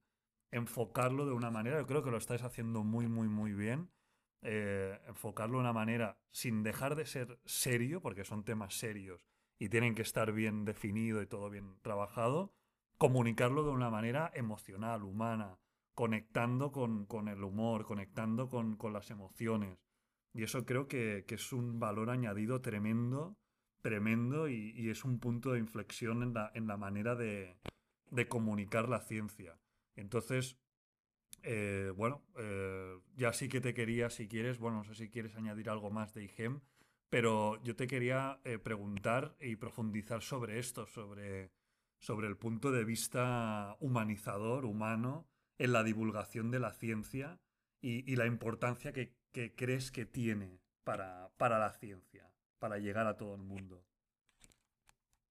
enfocarlo 0.50 1.26
de 1.26 1.32
una 1.32 1.50
manera, 1.50 1.78
yo 1.78 1.86
creo 1.86 2.02
que 2.02 2.10
lo 2.10 2.18
estáis 2.18 2.42
haciendo 2.42 2.82
muy, 2.82 3.06
muy, 3.06 3.28
muy 3.28 3.52
bien 3.52 3.90
eh, 4.42 4.98
enfocarlo 5.06 5.58
de 5.58 5.60
una 5.60 5.72
manera 5.74 6.18
sin 6.30 6.62
dejar 6.62 6.96
de 6.96 7.04
ser 7.04 7.38
serio, 7.44 8.00
porque 8.00 8.24
son 8.24 8.42
temas 8.44 8.74
serios 8.74 9.26
y 9.58 9.68
tienen 9.68 9.94
que 9.94 10.02
estar 10.02 10.32
bien 10.32 10.64
definido 10.64 11.20
y 11.20 11.26
todo 11.26 11.50
bien 11.50 11.78
trabajado, 11.82 12.54
comunicarlo 12.96 13.64
de 13.64 13.70
una 13.70 13.90
manera 13.90 14.30
emocional, 14.34 15.02
humana, 15.02 15.58
conectando 15.94 16.72
con, 16.72 17.06
el 17.28 17.44
humor, 17.44 17.84
conectando 17.84 18.48
con, 18.48 18.78
las 18.92 19.10
emociones. 19.10 19.78
Y 20.32 20.44
eso 20.44 20.64
creo 20.64 20.88
que, 20.88 21.26
es 21.28 21.52
un 21.52 21.78
valor 21.78 22.08
añadido 22.08 22.62
tremendo, 22.62 23.36
tremendo 23.80 24.48
y, 24.48 24.88
es 24.90 25.04
un 25.04 25.18
punto 25.18 25.52
de 25.52 25.58
inflexión 25.58 26.22
en 26.22 26.34
la, 26.34 26.50
en 26.54 26.66
la 26.66 26.76
manera 26.76 27.14
de, 27.14 27.56
de 28.10 28.28
comunicar 28.28 28.88
la 28.88 29.00
ciencia. 29.00 29.58
Entonces, 29.96 30.58
eh, 31.42 31.92
bueno, 31.96 32.22
eh, 32.36 32.98
ya 33.16 33.32
sí 33.32 33.48
que 33.48 33.60
te 33.60 33.74
quería, 33.74 34.10
si 34.10 34.28
quieres, 34.28 34.58
bueno, 34.58 34.78
no 34.78 34.84
sé 34.84 34.94
si 34.94 35.10
quieres 35.10 35.36
añadir 35.36 35.70
algo 35.70 35.90
más 35.90 36.12
de 36.14 36.24
IGEM, 36.24 36.60
pero 37.08 37.62
yo 37.62 37.76
te 37.76 37.86
quería 37.86 38.40
eh, 38.44 38.58
preguntar 38.58 39.36
y 39.40 39.56
profundizar 39.56 40.22
sobre 40.22 40.58
esto, 40.58 40.86
sobre, 40.86 41.52
sobre 41.98 42.28
el 42.28 42.36
punto 42.36 42.70
de 42.70 42.84
vista 42.84 43.76
humanizador, 43.80 44.64
humano, 44.64 45.26
en 45.58 45.72
la 45.72 45.82
divulgación 45.82 46.50
de 46.50 46.60
la 46.60 46.72
ciencia 46.72 47.40
y, 47.82 48.16
la 48.16 48.26
importancia 48.26 48.92
que, 48.92 49.14
que, 49.32 49.54
crees 49.54 49.90
que 49.90 50.06
tiene 50.06 50.60
para, 50.84 51.30
para 51.36 51.58
la 51.58 51.72
ciencia, 51.72 52.29
para 52.60 52.78
llegar 52.78 53.06
a 53.08 53.16
todo 53.16 53.34
el 53.34 53.42
mundo. 53.42 53.84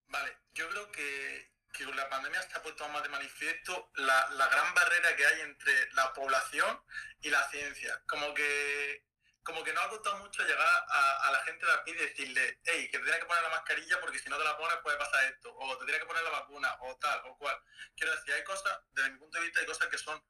Vale, 0.07 0.37
yo 0.53 0.67
creo 0.67 0.91
que 0.91 1.49
que 1.71 1.85
la 1.85 2.09
pandemia 2.09 2.41
ha 2.53 2.61
puesto 2.61 2.87
más 2.89 3.03
de 3.03 3.09
manifiesto 3.09 3.91
la, 3.95 4.47
gran 4.51 4.73
barrera 4.73 5.15
que 5.15 5.25
hay 5.25 5.41
entre 5.41 5.93
la 5.93 6.13
población 6.13 6.83
y 7.21 7.29
la 7.29 7.47
ciencia. 7.49 8.01
Como 8.07 8.33
que, 8.33 9.05
como 9.43 9.63
que 9.63 9.73
nos 9.73 9.85
ha 9.85 9.89
costado 9.89 10.17
mucho 10.17 10.43
llegar 10.43 10.67
a, 10.67 11.27
a 11.27 11.31
la 11.31 11.39
gente 11.43 11.65
de 11.65 11.71
aquí 11.71 11.91
y 11.91 11.95
decirle, 11.95 12.59
hey, 12.65 12.89
que 12.91 12.97
te 12.97 13.03
tienes 13.03 13.21
que 13.21 13.27
poner 13.27 13.43
la 13.43 13.49
mascarilla 13.49 13.99
porque 14.01 14.19
si 14.19 14.29
no 14.29 14.37
te 14.37 14.43
la 14.43 14.57
pones 14.57 14.77
puede 14.83 14.97
pasar 14.97 15.23
esto, 15.25 15.55
o 15.55 15.77
te 15.77 15.85
tienes 15.85 16.01
que 16.01 16.07
poner 16.07 16.23
la 16.23 16.31
vacuna, 16.31 16.75
o 16.81 16.97
tal, 16.97 17.21
o 17.25 17.37
cual. 17.37 17.57
Quiero 17.95 18.15
decir, 18.15 18.33
hay 18.33 18.43
cosas, 18.43 18.79
desde 18.91 19.11
mi 19.11 19.19
punto 19.19 19.37
de 19.37 19.45
vista, 19.45 19.59
hay 19.59 19.65
cosas 19.65 19.87
que 19.87 19.97
son 19.97 20.21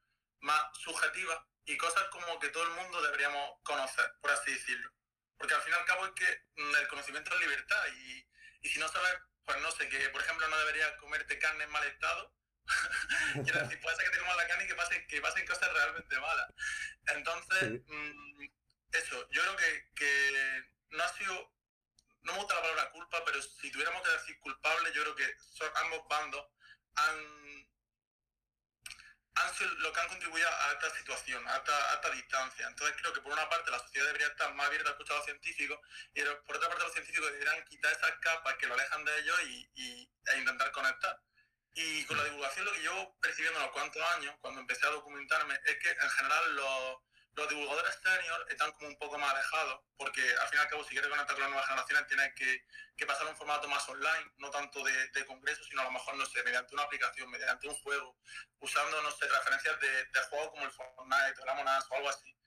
más 0.41 0.61
subjetivas 0.73 1.39
y 1.65 1.77
cosas 1.77 2.03
como 2.09 2.39
que 2.39 2.49
todo 2.49 2.63
el 2.63 2.71
mundo 2.71 3.01
deberíamos 3.01 3.59
conocer, 3.63 4.11
por 4.21 4.31
así 4.31 4.51
decirlo. 4.51 4.91
Porque 5.39 5.55
al 5.55 5.61
fin 5.63 5.73
y 5.73 5.77
al 5.77 5.85
cabo 5.85 6.05
es 6.05 6.11
que 6.11 6.43
mm, 6.57 6.75
el 6.75 6.87
conocimiento 6.89 7.33
es 7.33 7.39
libertad 7.39 7.87
y, 7.95 8.27
y 8.61 8.69
si 8.69 8.79
no 8.79 8.87
sabes 8.87 9.15
pues 9.49 9.61
no 9.63 9.71
sé, 9.71 9.89
que 9.89 10.09
por 10.09 10.21
ejemplo 10.21 10.47
no 10.47 10.59
deberías 10.59 10.91
comerte 10.97 11.39
carne 11.39 11.63
en 11.63 11.71
mal 11.71 11.83
estado. 11.87 12.31
Quiero 13.43 13.61
decir, 13.61 13.81
puede 13.81 13.95
ser 13.95 14.05
que 14.05 14.11
te 14.11 14.19
comas 14.19 14.37
la 14.37 14.47
carne 14.47 14.65
y 14.65 14.67
que 14.67 14.75
pasen, 14.75 15.07
que 15.07 15.21
pasen 15.21 15.47
cosas 15.47 15.73
realmente 15.73 16.19
malas. 16.19 16.53
Entonces, 17.07 17.81
mm, 17.87 18.43
eso, 18.91 19.27
yo 19.31 19.41
creo 19.41 19.55
que, 19.55 19.89
que, 19.95 20.63
no 20.91 21.03
ha 21.03 21.13
sido, 21.13 21.51
no 22.21 22.33
me 22.33 22.39
gusta 22.39 22.53
la 22.53 22.61
palabra 22.61 22.91
culpa, 22.91 23.25
pero 23.25 23.41
si 23.41 23.71
tuviéramos 23.71 24.03
que 24.03 24.11
decir 24.11 24.39
culpable, 24.39 24.93
yo 24.93 25.01
creo 25.01 25.15
que 25.15 25.35
son, 25.39 25.71
ambos 25.77 26.07
bandos 26.07 26.45
han 26.93 27.48
han 29.39 29.55
sido 29.55 29.69
lo 29.75 29.93
que 29.93 29.99
han 29.99 30.07
contribuido 30.07 30.47
a 30.47 30.71
esta 30.73 30.89
situación, 30.97 31.47
a 31.47 31.57
esta, 31.57 32.09
distancia. 32.11 32.67
Entonces 32.67 32.95
creo 32.99 33.13
que 33.13 33.21
por 33.21 33.31
una 33.31 33.47
parte 33.49 33.71
la 33.71 33.79
sociedad 33.79 34.07
debería 34.07 34.27
estar 34.27 34.53
más 34.55 34.67
abierta 34.67 34.89
a 34.89 34.91
escuchar 34.91 35.15
a 35.15 35.19
los 35.19 35.25
científicos 35.25 35.79
y 36.13 36.21
por 36.21 36.57
otra 36.57 36.69
parte 36.69 36.83
los 36.83 36.93
científicos 36.93 37.31
deberían 37.31 37.63
quitar 37.65 37.91
esas 37.91 38.11
capas 38.19 38.55
que 38.55 38.67
lo 38.67 38.73
alejan 38.73 39.05
de 39.05 39.19
ellos 39.19 39.41
y, 39.43 40.11
e 40.25 40.37
intentar 40.37 40.71
conectar. 40.71 41.19
Y 41.73 42.03
con 42.05 42.17
la 42.17 42.23
divulgación 42.25 42.65
lo 42.65 42.73
que 42.73 42.83
yo 42.83 43.15
percibiendo 43.21 43.59
unos 43.59 43.71
cuantos 43.71 44.01
años, 44.15 44.35
cuando 44.41 44.61
empecé 44.61 44.85
a 44.87 44.91
documentarme, 44.91 45.59
es 45.65 45.77
que 45.77 45.89
en 45.89 46.09
general 46.09 46.55
los 46.55 46.97
los 47.35 47.49
divulgadores 47.49 47.99
senior 48.03 48.45
están 48.49 48.71
como 48.73 48.87
un 48.87 48.97
poco 48.97 49.17
más 49.17 49.33
alejados, 49.33 49.81
porque 49.97 50.21
al 50.21 50.47
fin 50.49 50.59
y 50.59 50.61
al 50.61 50.69
cabo, 50.69 50.83
si 50.83 50.89
quieres 50.89 51.09
conectar 51.09 51.35
con 51.35 51.41
las 51.41 51.49
nuevas 51.49 51.67
generaciones, 51.67 52.07
tienes 52.07 52.33
que, 52.35 52.65
que 52.97 53.05
pasar 53.05 53.27
un 53.27 53.35
formato 53.35 53.67
más 53.67 53.87
online, 53.87 54.31
no 54.37 54.49
tanto 54.49 54.83
de, 54.83 55.07
de, 55.09 55.25
congreso, 55.25 55.63
sino 55.63 55.81
a 55.81 55.85
lo 55.85 55.91
mejor, 55.91 56.15
no 56.15 56.25
sé, 56.25 56.43
mediante 56.43 56.73
una 56.73 56.83
aplicación, 56.83 57.29
mediante 57.29 57.67
un 57.67 57.75
juego, 57.75 58.17
usando, 58.59 59.01
no 59.01 59.11
sé, 59.11 59.27
referencias 59.27 59.79
de, 59.79 60.05
de 60.05 60.19
juegos 60.29 60.49
como 60.49 60.65
el 60.65 60.71
Fortnite 60.71 61.39
o 61.39 61.43
el 61.43 61.49
Among 61.49 61.77
Us 61.77 61.85
o 61.89 61.95
algo 61.95 62.09
así. 62.09 62.38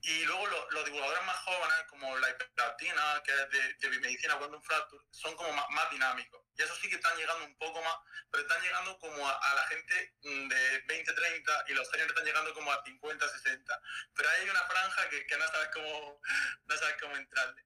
Y 0.00 0.24
luego 0.24 0.46
los 0.70 0.84
divulgadores 0.84 1.24
más 1.24 1.36
jóvenes, 1.38 1.82
como 1.88 2.16
la 2.18 2.30
hiperactina, 2.30 3.22
que 3.24 3.32
es 3.32 3.50
de, 3.50 3.74
de 3.74 3.88
biomedicina, 3.88 4.38
Quantum 4.38 4.62
Fracture, 4.62 5.04
son 5.10 5.34
como 5.34 5.52
más, 5.52 5.90
dinámicos. 5.90 6.40
Y 6.56 6.62
eso 6.62 6.74
sí 6.76 6.88
que 6.88 6.96
están 6.96 7.16
llegando 7.16 7.44
un 7.44 7.56
poco 7.58 7.82
más, 7.82 7.96
pero 8.30 8.42
están 8.42 8.62
llegando 8.62 8.96
como 8.98 9.28
a, 9.28 9.54
la 9.54 9.66
gente 9.66 10.14
mm, 10.22 10.48
de 10.48 10.80
20, 10.86 11.12
30 11.12 11.64
y 11.68 11.74
los 11.74 11.92
años 11.94 12.06
están 12.08 12.24
llegando 12.24 12.54
como 12.54 12.72
a 12.72 12.82
50, 12.84 13.28
60. 13.28 13.82
Pero 14.14 14.30
hay 14.30 14.48
una 14.48 14.62
franja 14.62 15.08
que, 15.08 15.26
que 15.26 15.36
no, 15.36 15.48
sabes 15.48 15.68
cómo, 15.72 16.20
no 16.66 16.76
sabes 16.76 16.96
cómo 17.00 17.16
entrarle. 17.16 17.64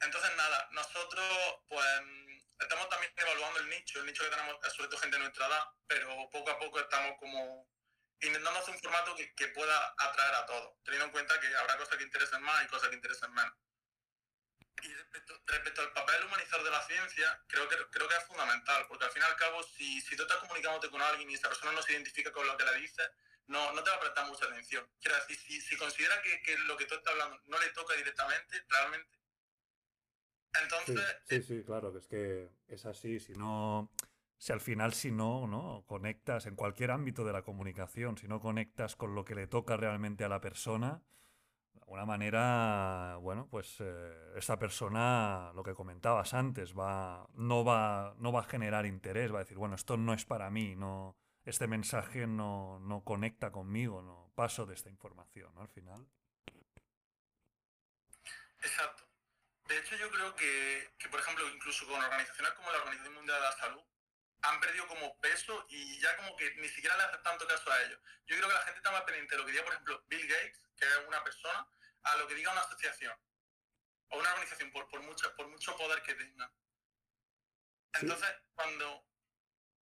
Entonces, 0.00 0.30
nada, 0.36 0.68
nosotros 0.72 1.26
pues 1.68 1.84
estamos 2.60 2.88
también 2.88 3.12
evaluando 3.16 3.60
el 3.60 3.68
nicho. 3.68 4.00
El 4.00 4.06
nicho 4.06 4.24
que 4.24 4.30
tenemos 4.30 4.56
es 4.64 4.72
sobre 4.72 4.88
todo 4.88 5.00
gente 5.00 5.16
de 5.16 5.22
nuestra 5.22 5.46
edad, 5.46 5.64
pero 5.86 6.30
poco 6.30 6.50
a 6.50 6.58
poco 6.58 6.80
estamos 6.80 7.16
como 7.18 7.68
intentando 8.20 8.60
un 8.66 8.78
formato 8.78 9.14
que, 9.14 9.32
que, 9.34 9.48
pueda 9.48 9.94
atraer 9.98 10.34
a 10.34 10.46
todos, 10.46 10.74
teniendo 10.84 11.06
en 11.06 11.12
cuenta 11.12 11.38
que 11.40 11.54
habrá 11.56 11.76
cosas 11.76 11.96
que 11.96 12.04
interesen 12.04 12.42
más 12.42 12.64
y 12.64 12.68
cosas 12.68 12.88
que 12.88 12.96
interesen 12.96 13.32
menos. 13.32 13.54
Y 14.82 14.94
respecto, 14.94 15.34
respecto 15.46 15.80
al 15.80 15.92
papel 15.92 16.24
humanizador 16.24 16.64
de 16.64 16.70
la 16.70 16.86
ciencia, 16.86 17.42
creo 17.48 17.68
que, 17.68 17.76
creo 17.90 18.08
que 18.08 18.16
es 18.16 18.24
fundamental, 18.24 18.86
porque 18.88 19.04
al 19.04 19.10
fin 19.10 19.22
y 19.22 19.24
al 19.24 19.36
cabo, 19.36 19.62
si, 19.62 20.00
si 20.00 20.16
tú 20.16 20.22
estás 20.22 20.38
comunicándote 20.38 20.90
con 20.90 21.02
alguien 21.02 21.30
y 21.30 21.34
esa 21.34 21.48
persona 21.48 21.72
no 21.72 21.82
se 21.82 21.92
identifica 21.92 22.32
con 22.32 22.46
lo 22.46 22.56
que 22.56 22.64
le 22.64 22.76
dices, 22.76 23.10
no, 23.48 23.72
no 23.72 23.82
te 23.82 23.90
va 23.90 23.96
a 23.96 24.00
prestar 24.00 24.26
mucha 24.26 24.46
atención. 24.46 24.88
Quiero 25.00 25.16
si, 25.26 25.60
si 25.60 25.76
considera 25.76 26.20
que, 26.22 26.42
que, 26.42 26.56
lo 26.58 26.76
que 26.76 26.84
tú 26.84 26.94
estás 26.94 27.12
hablando 27.12 27.40
no 27.46 27.58
le 27.58 27.70
toca 27.70 27.94
directamente, 27.94 28.64
realmente. 28.68 29.18
Entonces. 30.62 31.16
Sí, 31.28 31.42
sí, 31.42 31.42
sí, 31.42 31.64
claro, 31.64 31.92
que 31.92 31.98
es 31.98 32.06
que 32.06 32.50
es 32.68 32.84
así. 32.86 33.18
Si 33.20 33.32
no 33.32 33.90
si 34.38 34.52
al 34.52 34.60
final 34.60 34.94
si 34.94 35.10
no, 35.10 35.46
¿no? 35.46 35.84
Conectas 35.86 36.46
en 36.46 36.54
cualquier 36.54 36.92
ámbito 36.92 37.24
de 37.24 37.32
la 37.32 37.42
comunicación, 37.42 38.16
si 38.16 38.28
no 38.28 38.40
conectas 38.40 38.94
con 38.96 39.14
lo 39.14 39.24
que 39.24 39.34
le 39.34 39.48
toca 39.48 39.76
realmente 39.76 40.24
a 40.24 40.28
la 40.28 40.40
persona, 40.40 41.02
de 41.74 41.80
alguna 41.80 42.06
manera, 42.06 43.16
bueno, 43.20 43.48
pues 43.50 43.76
eh, 43.80 44.32
esa 44.36 44.58
persona, 44.58 45.52
lo 45.54 45.64
que 45.64 45.74
comentabas 45.74 46.34
antes, 46.34 46.76
va, 46.78 47.28
no, 47.34 47.64
va, 47.64 48.14
no 48.18 48.32
va 48.32 48.40
a 48.40 48.44
generar 48.44 48.86
interés, 48.86 49.32
va 49.32 49.38
a 49.38 49.44
decir, 49.44 49.58
bueno, 49.58 49.74
esto 49.74 49.96
no 49.96 50.14
es 50.14 50.24
para 50.24 50.50
mí, 50.50 50.76
no, 50.76 51.16
este 51.44 51.66
mensaje 51.66 52.26
no, 52.26 52.78
no 52.80 53.02
conecta 53.02 53.50
conmigo, 53.50 54.02
no 54.02 54.30
paso 54.36 54.66
de 54.66 54.74
esta 54.74 54.88
información, 54.88 55.52
¿no? 55.54 55.62
Al 55.62 55.68
final. 55.68 56.06
Exacto. 58.60 59.04
De 59.66 59.78
hecho, 59.78 59.96
yo 59.96 60.10
creo 60.10 60.34
que, 60.36 60.94
que, 60.98 61.08
por 61.08 61.20
ejemplo, 61.20 61.44
incluso 61.54 61.86
con 61.86 62.00
organizaciones 62.00 62.52
como 62.52 62.70
la 62.70 62.78
Organización 62.78 63.14
Mundial 63.14 63.36
de 63.36 63.42
la 63.42 63.52
Salud, 63.52 63.82
han 64.42 64.60
perdido 64.60 64.86
como 64.86 65.18
peso 65.20 65.66
y 65.68 65.98
ya 66.00 66.16
como 66.16 66.36
que 66.36 66.54
ni 66.56 66.68
siquiera 66.68 66.96
le 66.96 67.02
hacen 67.04 67.22
tanto 67.22 67.46
caso 67.46 67.70
a 67.70 67.82
ellos. 67.82 68.00
Yo 68.26 68.36
creo 68.36 68.48
que 68.48 68.54
la 68.54 68.62
gente 68.62 68.78
está 68.78 68.92
más 68.92 69.02
pendiente 69.02 69.34
de 69.34 69.40
lo 69.40 69.46
que 69.46 69.52
diga, 69.52 69.64
por 69.64 69.72
ejemplo, 69.72 70.04
Bill 70.06 70.28
Gates, 70.28 70.60
que 70.76 70.86
es 70.86 70.98
una 71.06 71.24
persona, 71.24 71.68
a 72.02 72.16
lo 72.16 72.28
que 72.28 72.34
diga 72.34 72.52
una 72.52 72.60
asociación 72.60 73.18
o 74.10 74.18
una 74.18 74.30
organización, 74.30 74.70
por, 74.72 74.88
por, 74.88 75.02
mucho, 75.02 75.34
por 75.36 75.48
mucho 75.48 75.76
poder 75.76 76.02
que 76.02 76.14
tenga. 76.14 76.50
Entonces, 77.94 78.30
cuando, 78.54 79.04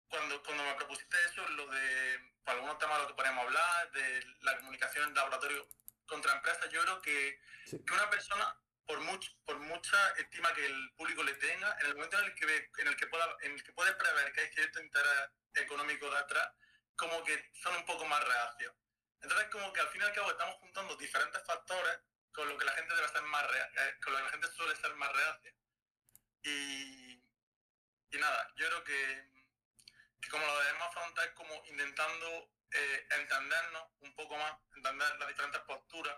cuando, 0.08 0.42
cuando 0.42 0.64
me 0.64 0.74
propusiste 0.74 1.16
eso, 1.24 1.46
lo 1.48 1.66
de 1.68 2.32
por 2.44 2.54
algunos 2.54 2.78
temas 2.78 2.96
de 2.96 3.02
lo 3.02 3.08
que 3.08 3.14
podemos 3.14 3.44
hablar, 3.44 3.92
de 3.92 4.26
la 4.40 4.56
comunicación 4.58 5.08
en 5.08 5.14
laboratorio 5.14 5.68
contra 6.06 6.34
empresas, 6.34 6.68
yo 6.70 6.82
creo 6.82 7.00
que, 7.00 7.40
que 7.64 7.92
una 7.92 8.10
persona 8.10 8.61
por, 8.86 9.00
mucha 9.00 10.10
estima 10.18 10.52
que 10.54 10.66
el 10.66 10.92
público 10.96 11.22
le 11.22 11.34
tenga, 11.34 11.76
en 11.80 11.86
el 11.86 11.94
momento 11.94 12.18
en 12.18 12.24
el 12.24 12.34
que, 12.34 12.70
en 12.78 12.88
el 12.88 12.96
que, 12.96 13.06
pueda, 13.06 13.36
en 13.42 13.52
el 13.52 13.62
que 13.62 13.72
puede 13.72 13.92
prever 13.94 14.32
que 14.32 14.40
hay 14.40 14.52
cierto 14.52 14.80
interés 14.82 15.30
económico 15.54 16.10
de 16.10 16.18
atrás, 16.18 16.48
como 16.96 17.22
que 17.24 17.50
son 17.54 17.76
un 17.76 17.84
poco 17.86 18.04
más 18.06 18.22
reacios. 18.24 18.74
Entonces, 19.20 19.48
como 19.50 19.72
que 19.72 19.80
al 19.80 19.88
fin 19.88 20.02
y 20.02 20.04
al 20.04 20.12
cabo 20.12 20.30
estamos 20.30 20.56
juntando 20.56 20.96
diferentes 20.96 21.42
factores 21.44 22.00
con 22.32 22.48
lo 22.48 22.58
que 22.58 22.64
la 22.64 22.72
gente 22.72 22.94
debe 22.94 23.08
ser 23.08 23.22
más 23.22 23.44
eh, 23.44 23.96
con 24.02 24.12
lo 24.12 24.18
que 24.18 24.24
la 24.24 24.30
gente 24.30 24.52
suele 24.52 24.76
ser 24.76 24.94
más 24.94 25.12
reacia. 25.12 25.54
Y, 26.44 27.22
nada, 28.18 28.52
yo 28.56 28.66
creo 28.66 28.84
que, 28.84 29.30
que 30.20 30.28
como 30.28 30.46
lo 30.46 30.58
debemos 30.60 30.88
afrontar 30.88 31.28
es 31.28 31.34
como 31.34 31.62
intentando 31.66 32.52
eh, 32.72 33.06
entendernos 33.10 33.84
un 34.00 34.14
poco 34.16 34.36
más, 34.36 34.54
entender 34.76 35.16
las 35.18 35.28
diferentes 35.28 35.60
posturas 35.62 36.16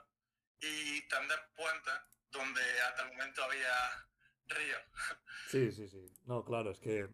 y 0.61 1.06
tender 1.09 1.50
puentes 1.54 1.94
donde 2.34 2.60
hasta 2.88 3.02
el 3.04 3.12
momento 3.12 3.44
había 3.44 4.06
río. 4.48 4.76
Sí, 5.46 5.70
sí, 5.70 5.86
sí. 5.88 6.04
No, 6.24 6.44
claro, 6.44 6.72
es 6.72 6.80
que 6.80 7.08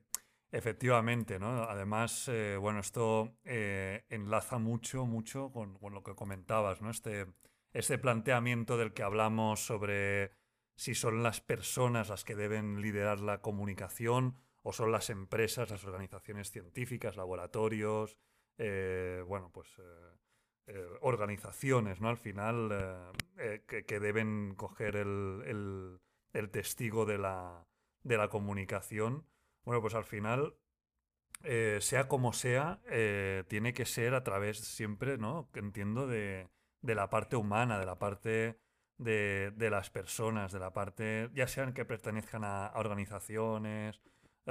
efectivamente, 0.50 1.38
¿no? 1.38 1.64
Además, 1.64 2.26
eh, 2.28 2.56
bueno, 2.58 2.80
esto 2.80 3.36
eh, 3.44 4.06
enlaza 4.08 4.58
mucho, 4.58 5.04
mucho 5.04 5.50
con, 5.52 5.76
con, 5.78 5.92
lo 5.92 6.02
que 6.02 6.14
comentabas, 6.14 6.80
¿no? 6.80 6.90
Este, 6.90 7.26
este 7.72 7.98
planteamiento 7.98 8.78
del 8.78 8.94
que 8.94 9.02
hablamos 9.02 9.60
sobre 9.60 10.32
si 10.74 10.94
son 10.94 11.22
las 11.22 11.42
personas 11.42 12.08
las 12.08 12.24
que 12.24 12.34
deben 12.34 12.80
liderar 12.80 13.20
la 13.20 13.42
comunicación 13.42 14.36
o 14.62 14.72
son 14.72 14.90
las 14.92 15.10
empresas, 15.10 15.70
las 15.70 15.84
organizaciones 15.84 16.50
científicas, 16.50 17.16
laboratorios, 17.16 18.16
eh, 18.56 19.22
bueno, 19.26 19.50
pues 19.52 19.68
organizaciones, 21.00 22.00
¿no? 22.00 22.08
Al 22.08 22.16
final, 22.16 23.12
que, 23.66 24.00
deben 24.00 24.54
coger 24.56 24.96
el, 24.96 25.98
el, 26.32 26.50
testigo 26.50 27.06
de 27.06 27.18
la, 27.18 27.66
de 28.02 28.16
la 28.16 28.28
comunicación. 28.28 29.26
Bueno, 29.64 29.80
pues 29.80 29.94
al 29.94 30.04
final 30.04 30.54
sea 31.80 32.08
como 32.08 32.32
sea, 32.32 32.80
tiene 33.48 33.72
que 33.72 33.86
ser 33.86 34.14
a 34.14 34.22
través 34.22 34.58
siempre, 34.58 35.18
¿no? 35.18 35.48
Entiendo 35.54 36.06
de, 36.06 36.48
de, 36.82 36.94
la 36.94 37.10
parte 37.10 37.36
humana, 37.36 37.78
de 37.78 37.86
la 37.86 37.98
parte 37.98 38.58
de, 39.00 39.50
de, 39.56 39.70
las 39.70 39.90
personas, 39.90 40.52
de 40.52 40.58
la 40.58 40.72
parte, 40.72 41.30
ya 41.32 41.48
sean 41.48 41.72
que 41.72 41.84
pertenezcan 41.84 42.44
a, 42.44 42.72
organizaciones 42.74 44.00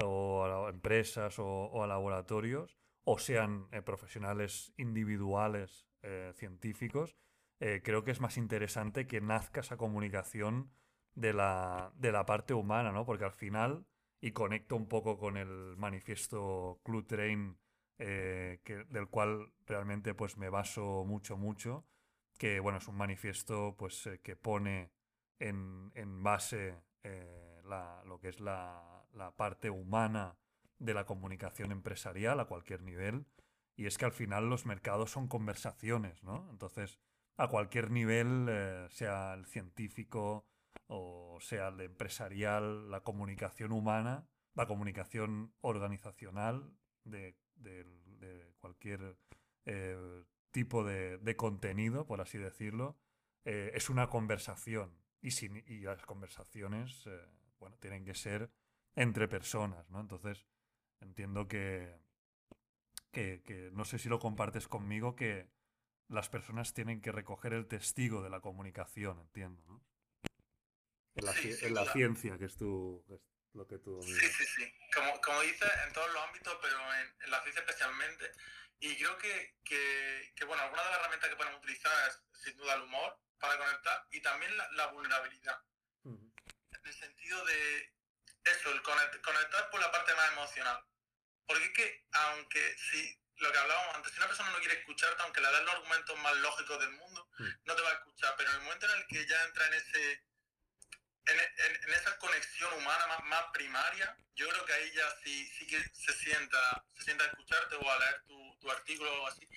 o 0.04 0.44
a 0.44 0.70
empresas 0.70 1.38
o, 1.38 1.84
a 1.84 1.88
laboratorios, 1.88 2.78
o 3.04 3.20
sean 3.20 3.68
eh, 3.72 3.82
profesionales 3.82 4.74
individuales 4.78 5.86
eh, 6.04 6.34
científicos, 6.36 7.16
eh, 7.60 7.82
creo 7.84 8.04
que 8.04 8.12
es 8.12 8.22
más 8.22 8.38
interesante 8.38 9.08
que 9.08 9.22
nazca 9.22 9.62
esa 9.62 9.78
comunicación 9.78 10.72
de 11.16 11.34
la, 11.34 11.92
de 11.96 12.12
la 12.12 12.26
parte 12.26 12.54
humana, 12.54 12.92
¿no? 12.92 13.06
Porque 13.06 13.26
al 13.26 13.34
final, 13.34 13.86
y 14.22 14.32
conecto 14.32 14.76
un 14.76 14.88
poco 14.88 15.18
con 15.18 15.38
el 15.38 15.76
manifiesto 15.78 16.80
Club 16.84 17.08
Train, 17.08 17.58
que, 17.98 18.86
del 18.90 19.10
cual 19.10 19.52
realmente 19.68 20.14
pues 20.14 20.38
me 20.38 20.50
baso 20.50 21.04
mucho, 21.06 21.36
mucho, 21.36 21.86
que 22.40 22.62
bueno, 22.62 22.78
es 22.78 22.88
un 22.88 22.96
manifiesto 22.96 23.76
pues, 23.78 24.08
eh, 24.08 24.22
que 24.24 24.36
pone 24.36 24.92
en, 25.40 26.24
base 26.24 26.74
eh, 27.04 27.62
lo 28.06 28.20
que 28.20 28.30
es 28.30 28.40
la, 28.40 29.06
parte 29.36 29.70
humana 29.70 30.38
de 30.80 30.94
la 30.94 31.06
comunicación 31.06 31.72
empresarial 31.72 32.40
a 32.40 32.46
cualquier 32.46 32.82
nivel. 32.82 33.26
Y 33.80 33.86
es 33.86 33.98
que 33.98 34.04
al 34.04 34.12
final 34.12 34.50
los 34.50 34.66
mercados 34.66 35.10
son 35.10 35.30
conversaciones, 35.30 36.22
¿no? 36.22 36.50
Entonces, 36.52 37.00
a 37.38 37.48
cualquier 37.48 37.92
nivel, 37.92 38.48
eh, 38.50 38.88
sea 38.90 39.34
el 39.34 39.46
científico 39.46 40.46
o 40.88 41.38
sea 41.40 41.70
el 41.70 41.80
empresarial, 41.80 42.92
la 42.92 43.04
comunicación 43.04 43.72
humana, 43.72 44.28
la 44.54 44.68
comunicación 44.68 45.54
organizacional 45.62 46.74
de, 47.06 47.38
cualquier 48.60 49.16
tipo 50.52 50.84
de, 50.84 51.36
contenido, 51.38 52.06
por 52.06 52.20
así 52.20 52.38
decirlo, 52.38 52.98
eh, 53.46 53.72
es 53.76 53.90
una 53.90 54.10
conversación. 54.10 54.92
Y, 55.22 55.30
y 55.72 55.80
las 55.84 56.06
conversaciones, 56.06 57.08
eh, 57.08 57.18
bueno, 57.60 57.78
tienen 57.78 58.04
que 58.04 58.14
ser 58.14 58.52
entre 58.96 59.30
personas, 59.30 59.90
¿no? 59.90 60.02
Entonces, 60.02 60.46
entiendo 61.00 61.48
que, 61.48 62.09
que, 63.12 63.70
no 63.74 63.86
sé 63.86 64.00
si 64.00 64.10
lo 64.10 64.20
compartes 64.20 64.68
conmigo, 64.68 65.16
que 65.16 65.50
las 66.08 66.30
personas 66.30 66.74
tienen 66.74 67.02
que 67.02 67.12
recoger 67.12 67.54
el 67.54 67.68
testigo 67.68 68.22
de 68.22 68.30
la 68.30 68.40
comunicación, 68.40 69.20
entiendo, 69.20 69.64
¿no? 69.68 69.84
En 71.16 71.26
la, 71.26 71.34
en 71.34 71.74
la 71.74 71.86
ciencia, 71.92 72.38
que 72.38 72.46
es, 72.46 72.56
tu, 72.56 73.04
lo 73.54 73.68
que 73.68 73.78
tú... 73.78 74.02
Sí, 74.04 74.14
sí, 74.14 74.46
sí. 74.46 74.74
Como, 74.94 75.20
como 75.22 75.42
dices, 75.42 75.70
en 75.86 75.94
todos 75.94 76.12
los 76.14 76.24
ámbitos, 76.24 76.58
pero 76.62 76.78
en 76.94 77.32
la 77.32 77.42
ciencia 77.42 77.62
especialmente, 77.62 78.32
y 78.82 78.96
creo 78.96 79.18
que, 79.18 79.56
que, 79.64 80.46
bueno, 80.46 80.64
alguna 80.64 80.84
de 80.84 80.90
las 80.90 81.00
herramientas 81.00 81.30
que 81.30 81.36
podemos 81.36 81.60
utilizar 81.60 81.92
es 82.08 82.22
sin 82.42 82.56
duda 82.58 82.76
el 82.76 82.84
humor 82.84 83.20
para 83.38 83.58
conectar 83.58 84.08
y 84.12 84.22
también 84.22 84.56
la, 84.58 84.88
vulnerabilidad. 84.88 85.62
En 86.06 86.32
el 86.86 86.94
sentido 86.94 87.46
de 87.46 87.94
eso, 88.46 88.72
el 88.72 88.82
conectar 88.82 89.70
por 89.70 89.82
la 89.82 89.92
parte 89.92 90.16
más 90.16 90.32
emocional. 90.32 90.86
Porque 91.50 91.66
es 91.66 91.72
que, 91.72 92.06
aunque 92.12 92.78
si 92.78 93.20
lo 93.38 93.52
que 93.52 93.58
hablábamos 93.58 93.96
antes, 93.96 94.12
si 94.12 94.20
una 94.20 94.28
persona 94.28 94.52
no 94.52 94.60
quiere 94.60 94.76
escucharte, 94.76 95.24
aunque 95.24 95.42
le 95.42 95.48
des 95.48 95.62
los 95.64 95.74
argumentos 95.74 96.20
más 96.20 96.38
lógicos 96.38 96.80
del 96.80 96.92
mundo, 96.92 97.28
no 97.66 97.76
te 97.76 97.82
va 97.82 97.90
a 97.90 97.94
escuchar. 97.94 98.36
Pero 98.38 98.52
en 98.52 98.56
el 98.58 98.62
momento 98.62 98.86
en 98.86 99.00
el 99.00 99.08
que 99.08 99.26
ya 99.26 99.44
entra 99.46 99.66
en 99.66 99.74
ese 99.74 100.24
en, 101.26 101.94
esa 101.94 102.16
conexión 102.20 102.72
humana 102.74 103.20
más, 103.24 103.46
primaria, 103.52 104.16
yo 104.36 104.48
creo 104.48 104.64
que 104.64 104.74
ahí 104.74 104.92
ya 104.92 105.16
sí, 105.24 105.52
sí 105.58 105.66
que 105.66 105.84
se 105.92 106.14
sienta, 106.14 106.86
se 106.96 107.04
sienta 107.04 107.24
a 107.24 107.28
escucharte 107.28 107.76
o 107.78 107.92
a 107.92 107.98
leer 107.98 108.24
tu, 108.28 108.58
tu 108.60 108.70
artículo 108.70 109.24
o 109.24 109.28
así. 109.28 109.48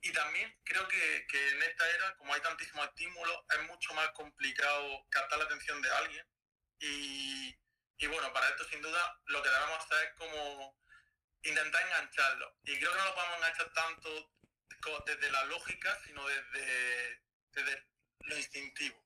Y 0.00 0.12
también 0.12 0.52
creo 0.64 0.88
que, 0.88 1.26
que, 1.28 1.48
en 1.50 1.62
esta 1.62 1.88
era, 1.90 2.16
como 2.16 2.34
hay 2.34 2.40
tantísimos 2.40 2.84
estímulos, 2.86 3.44
es 3.50 3.62
mucho 3.68 3.94
más 3.94 4.10
complicado 4.10 5.06
captar 5.08 5.38
la 5.38 5.44
atención 5.44 5.80
de 5.82 5.90
alguien. 5.92 6.26
Y, 6.80 7.56
y 7.98 8.06
bueno, 8.08 8.32
para 8.32 8.48
esto 8.48 8.64
sin 8.68 8.82
duda 8.82 9.20
lo 9.26 9.40
que 9.40 9.50
debemos 9.50 9.84
hacer 9.84 10.08
es 10.08 10.14
como 10.14 10.76
intentar 11.42 11.82
engancharlo. 11.86 12.46
Y 12.64 12.76
creo 12.78 12.90
que 12.90 12.98
no 12.98 13.04
lo 13.04 13.14
podemos 13.14 13.36
enganchar 13.36 13.72
tanto 13.72 14.38
desde 15.06 15.30
la 15.30 15.44
lógica, 15.46 15.90
sino 16.06 16.22
desde, 16.26 17.20
desde 17.52 17.86
lo 18.20 18.36
instintivo. 18.36 18.96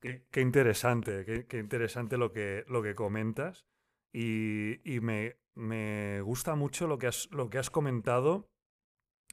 Qué, 0.00 0.40
interesante, 0.40 1.46
qué, 1.48 1.58
interesante 1.58 2.18
lo 2.18 2.30
que, 2.30 2.64
lo 2.68 2.82
que 2.82 2.94
comentas. 2.94 3.64
Y, 4.12 4.80
me, 5.00 6.20
gusta 6.20 6.54
mucho 6.54 6.86
lo 6.86 6.98
que, 6.98 7.06
has, 7.06 7.28
lo 7.32 7.48
que 7.48 7.58
has 7.58 7.70
comentado 7.70 8.50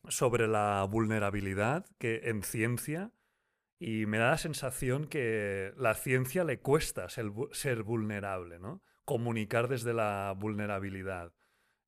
sobre 0.07 0.47
la 0.47 0.87
vulnerabilidad 0.89 1.85
que 1.99 2.21
en 2.29 2.41
ciencia. 2.41 3.11
Y 3.79 4.05
me 4.05 4.19
da 4.19 4.31
la 4.31 4.37
sensación 4.37 5.07
que 5.07 5.73
la 5.75 5.95
ciencia 5.95 6.43
le 6.43 6.59
cuesta 6.59 7.09
ser, 7.09 7.83
vulnerable, 7.83 8.59
¿no? 8.59 8.81
Comunicar 9.05 9.67
desde 9.67 9.93
la 9.93 10.33
vulnerabilidad. 10.37 11.33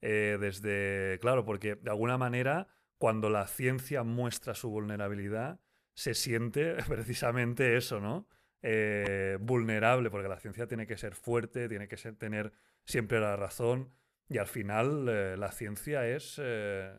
Eh, 0.05 0.37
desde, 0.37 1.17
claro, 1.21 1.45
porque 1.45 1.75
de 1.75 1.89
alguna 1.89 2.17
manera, 2.17 2.67
cuando 2.97 3.29
la 3.29 3.47
ciencia 3.47 4.03
muestra 4.03 4.53
su 4.53 4.69
vulnerabilidad, 4.69 5.61
se 5.93 6.13
siente 6.13 6.75
precisamente 6.89 7.77
eso, 7.77 8.01
¿no? 8.01 8.27
Eh, 8.61 9.37
vulnerable, 9.39 10.09
porque 10.09 10.27
la 10.27 10.41
ciencia 10.41 10.67
tiene 10.67 10.87
que 10.87 10.97
ser 10.97 11.15
fuerte, 11.15 11.69
tiene 11.69 11.87
que 11.87 11.95
ser, 11.95 12.17
tener 12.17 12.51
siempre 12.83 13.21
la 13.21 13.37
razón. 13.37 13.93
Y 14.27 14.39
al 14.39 14.47
final 14.47 15.07
eh, 15.07 15.37
la 15.37 15.53
ciencia 15.53 16.05
es, 16.05 16.37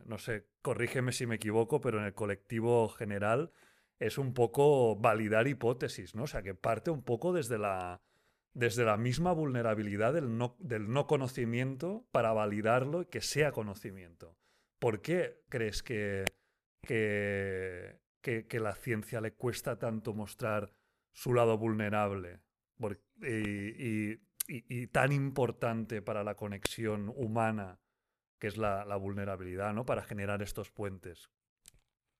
no 0.05 0.17
sé, 0.17 0.47
corrígeme 0.63 1.11
si 1.11 1.27
me 1.27 1.35
equivoco, 1.35 1.81
pero 1.81 1.99
en 1.99 2.05
el 2.05 2.15
colectivo 2.15 2.89
general 2.89 3.51
es 3.99 4.17
un 4.17 4.33
poco 4.33 4.95
validar 4.95 5.47
hipótesis, 5.47 6.15
¿no? 6.15 6.23
O 6.23 6.27
sea, 6.27 6.41
que 6.41 6.55
parte 6.55 6.89
un 6.89 7.03
poco 7.03 7.33
desde 7.33 7.59
la, 7.59 8.01
desde 8.55 8.85
la 8.85 8.95
misma 8.95 9.33
vulnerabilidad 9.33 10.13
del 10.13 10.37
no, 10.37 11.07
conocimiento 11.07 12.07
para 12.11 12.31
validarlo 12.31 13.01
y 13.01 13.05
que 13.05 13.21
sea 13.21 13.51
conocimiento. 13.51 14.37
¿Por 14.79 15.01
qué 15.01 15.43
crees 15.49 15.83
que, 15.83 16.23
que, 16.81 17.99
la 18.59 18.75
ciencia 18.75 19.19
le 19.19 19.33
cuesta 19.33 19.77
tanto 19.77 20.13
mostrar 20.13 20.71
su 21.11 21.33
lado 21.33 21.57
vulnerable 21.57 22.39
y, 23.21 24.87
tan 24.87 25.11
importante 25.11 26.01
para 26.01 26.23
la 26.23 26.35
conexión 26.35 27.11
humana 27.13 27.79
que 28.39 28.47
es 28.47 28.57
la, 28.57 28.95
vulnerabilidad, 28.95 29.73
¿no? 29.73 29.85
Para 29.85 30.03
generar 30.03 30.41
estos 30.41 30.71
puentes. 30.71 31.29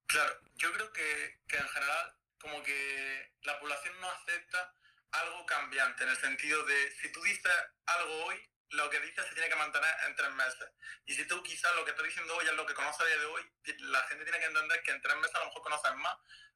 Claro, 0.06 0.34
yo 0.56 0.72
creo 0.74 0.92
que, 0.92 1.58
en 1.58 1.68
general 1.68 2.16
como 2.40 2.62
que 2.62 3.34
la 3.44 3.58
población 3.60 3.94
no 4.02 4.10
acepta 4.10 4.76
algo 5.12 5.46
cambiante, 5.76 6.04
en 6.04 6.10
el 6.10 6.18
sentido 6.18 6.64
de 6.64 6.92
si 7.02 7.12
tú 7.12 7.22
dices 7.22 7.52
algo 7.86 8.26
hoy, 8.26 8.50
lo 8.70 8.90
que 8.90 9.00
dices 9.00 9.26
se 9.28 9.34
tiene 9.34 9.50
que 9.50 9.56
mantener 9.56 9.94
en 10.08 10.16
tres 10.16 10.32
meses. 10.32 10.70
Y 11.06 11.16
si 11.16 11.28
tú 11.28 11.42
quizás 11.44 11.76
lo 11.76 11.84
que 11.84 11.92
estás 11.92 12.06
diciendo 12.06 12.36
hoy 12.36 12.46
es 12.46 12.54
lo 12.54 12.66
que 12.66 12.74
conoces 12.74 13.02
a 13.02 13.06
día 13.06 13.18
de 13.18 13.26
hoy, 13.26 13.44
la 13.80 14.04
gente 14.04 14.24
tiene 14.24 14.40
que 14.40 14.46
entender 14.46 14.84
que 14.84 14.92
en 14.92 15.02
tres 15.02 15.16
meses 15.18 15.36
a 15.36 15.40
lo 15.40 15.46
mejor 15.46 15.62
conoces 15.64 15.96
más 15.96 16.16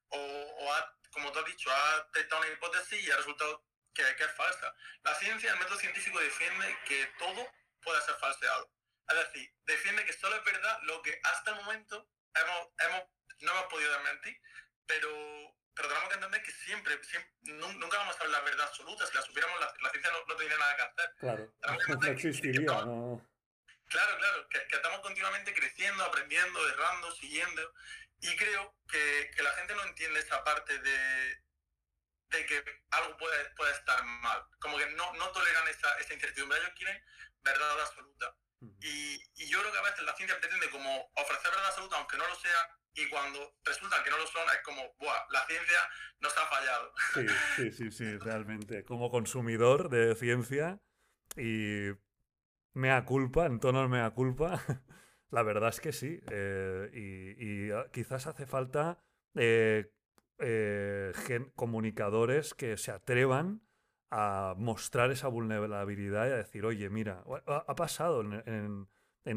o, 0.09 0.17
o 0.17 0.75
como 1.11 1.31
tú 1.31 1.39
has 1.39 1.45
dicho, 1.45 1.71
ha 1.71 2.11
testado 2.11 2.41
una 2.41 2.51
hipótesis 2.51 3.03
y 3.03 3.11
ha 3.11 3.17
resultado 3.17 3.65
que, 3.93 4.03
es 4.03 4.31
falsa. 4.35 4.73
La 5.03 5.15
ciencia, 5.15 5.51
el 5.51 5.59
método 5.59 5.77
científico 5.77 6.19
defiende 6.19 6.77
que 6.85 7.05
todo 7.17 7.51
puede 7.81 8.01
ser 8.01 8.15
falseado. 8.15 8.71
Es 9.07 9.15
decir, 9.17 9.53
defiende 9.65 10.05
que 10.05 10.13
solo 10.13 10.35
es 10.35 10.43
verdad 10.45 10.79
lo 10.83 11.01
que 11.01 11.19
hasta 11.23 11.51
el 11.51 11.57
momento 11.57 12.07
hemos, 12.35 12.67
hemos, 12.79 13.03
no 13.41 13.51
hemos 13.51 13.65
podido 13.65 13.91
desmentir, 13.91 14.39
pero, 14.85 15.57
pero 15.75 15.87
tenemos 15.87 16.09
que 16.09 16.15
entender 16.15 16.43
que 16.43 16.51
siempre, 16.51 16.99
nunca 17.41 17.97
vamos 17.97 18.15
a 18.15 18.17
saber 18.17 18.31
la 18.31 18.41
verdad 18.41 18.67
absoluta. 18.67 19.05
Si 19.05 19.15
la 19.15 19.21
supiéramos, 19.21 19.59
la, 19.59 19.89
ciencia 19.91 20.11
no, 20.11 20.35
tendría 20.35 20.57
nada 20.57 20.75
que 20.75 20.81
hacer. 20.81 21.15
Claro, 21.19 21.53
no 22.01 22.07
existiría. 22.07 22.65
Claro, 22.65 24.17
claro, 24.19 24.49
que, 24.49 24.75
estamos 24.75 24.99
continuamente 24.99 25.53
creciendo, 25.53 26.03
aprendiendo, 26.03 26.69
errando, 26.69 27.11
siguiendo. 27.11 27.73
Y 28.21 28.35
creo 28.35 28.75
que, 28.87 29.31
que 29.35 29.43
la 29.43 29.51
gente 29.53 29.73
no 29.75 29.83
entiende 29.83 30.19
esa 30.19 30.43
parte 30.43 30.77
de, 30.77 31.43
de 32.29 32.45
que 32.45 32.63
algo 32.91 33.17
puede, 33.17 33.49
puede 33.51 33.71
estar 33.73 34.03
mal. 34.03 34.45
Como 34.59 34.77
que 34.77 34.85
no, 34.91 35.13
no 35.13 35.31
toleran 35.31 35.67
esa, 35.69 35.97
esa 35.99 36.13
incertidumbre. 36.13 36.59
Ellos 36.59 36.73
quieren 36.75 37.03
verdad 37.41 37.81
absoluta. 37.81 38.35
Y, 38.81 39.23
y, 39.35 39.49
yo 39.49 39.61
creo 39.61 39.71
que 39.71 39.77
a 39.77 39.83
veces 39.83 40.03
la 40.03 40.15
ciencia 40.15 40.37
pretende 40.37 40.69
como 40.69 41.09
ofrecer 41.15 41.49
verdad 41.49 41.67
absoluta, 41.67 41.95
aunque 41.95 42.17
no 42.17 42.27
lo 42.27 42.35
sea, 42.35 42.78
y 42.93 43.07
cuando 43.09 43.39
resulta 43.63 44.03
que 44.03 44.09
no 44.09 44.17
lo 44.17 44.27
son, 44.27 44.41
es 44.53 44.63
como, 44.63 44.81
¡buah! 44.99 45.25
La 45.31 45.45
ciencia 45.47 45.79
nos 46.19 46.37
ha 46.37 46.45
fallado. 46.47 46.93
Sí, 47.13 47.27
sí, 47.55 47.71
sí, 47.71 47.91
sí, 47.91 48.17
realmente. 48.19 48.83
Como 48.83 49.11
consumidor 49.11 49.89
de 49.89 50.15
ciencia 50.15 50.79
y 51.35 51.89
mea 52.73 53.05
culpa, 53.05 53.45
en 53.45 53.59
tono 53.59 53.87
mea 53.87 54.09
culpa, 54.11 54.61
la 55.29 55.43
verdad 55.43 55.69
es 55.69 55.79
que 55.79 55.93
sí. 55.93 56.19
Eh, 56.31 57.35
y, 57.37 57.71
ah, 57.71 57.87
quizás 57.91 58.27
hace 58.27 58.45
falta 58.45 59.03
eh, 59.35 59.91
eh, 60.39 61.13
comunicadores 61.55 62.53
que 62.53 62.77
se 62.77 62.91
atrevan 62.91 63.61
a 64.11 64.55
mostrar 64.57 65.11
esa 65.11 65.27
vulnerabilidad 65.27 66.27
y 66.27 66.31
a 66.31 66.37
decir, 66.37 66.65
oye, 66.65 66.89
mira, 66.89 67.23
ha, 67.45 67.75
pasado 67.75 68.21
en, 68.21 68.33
en, 68.47 68.87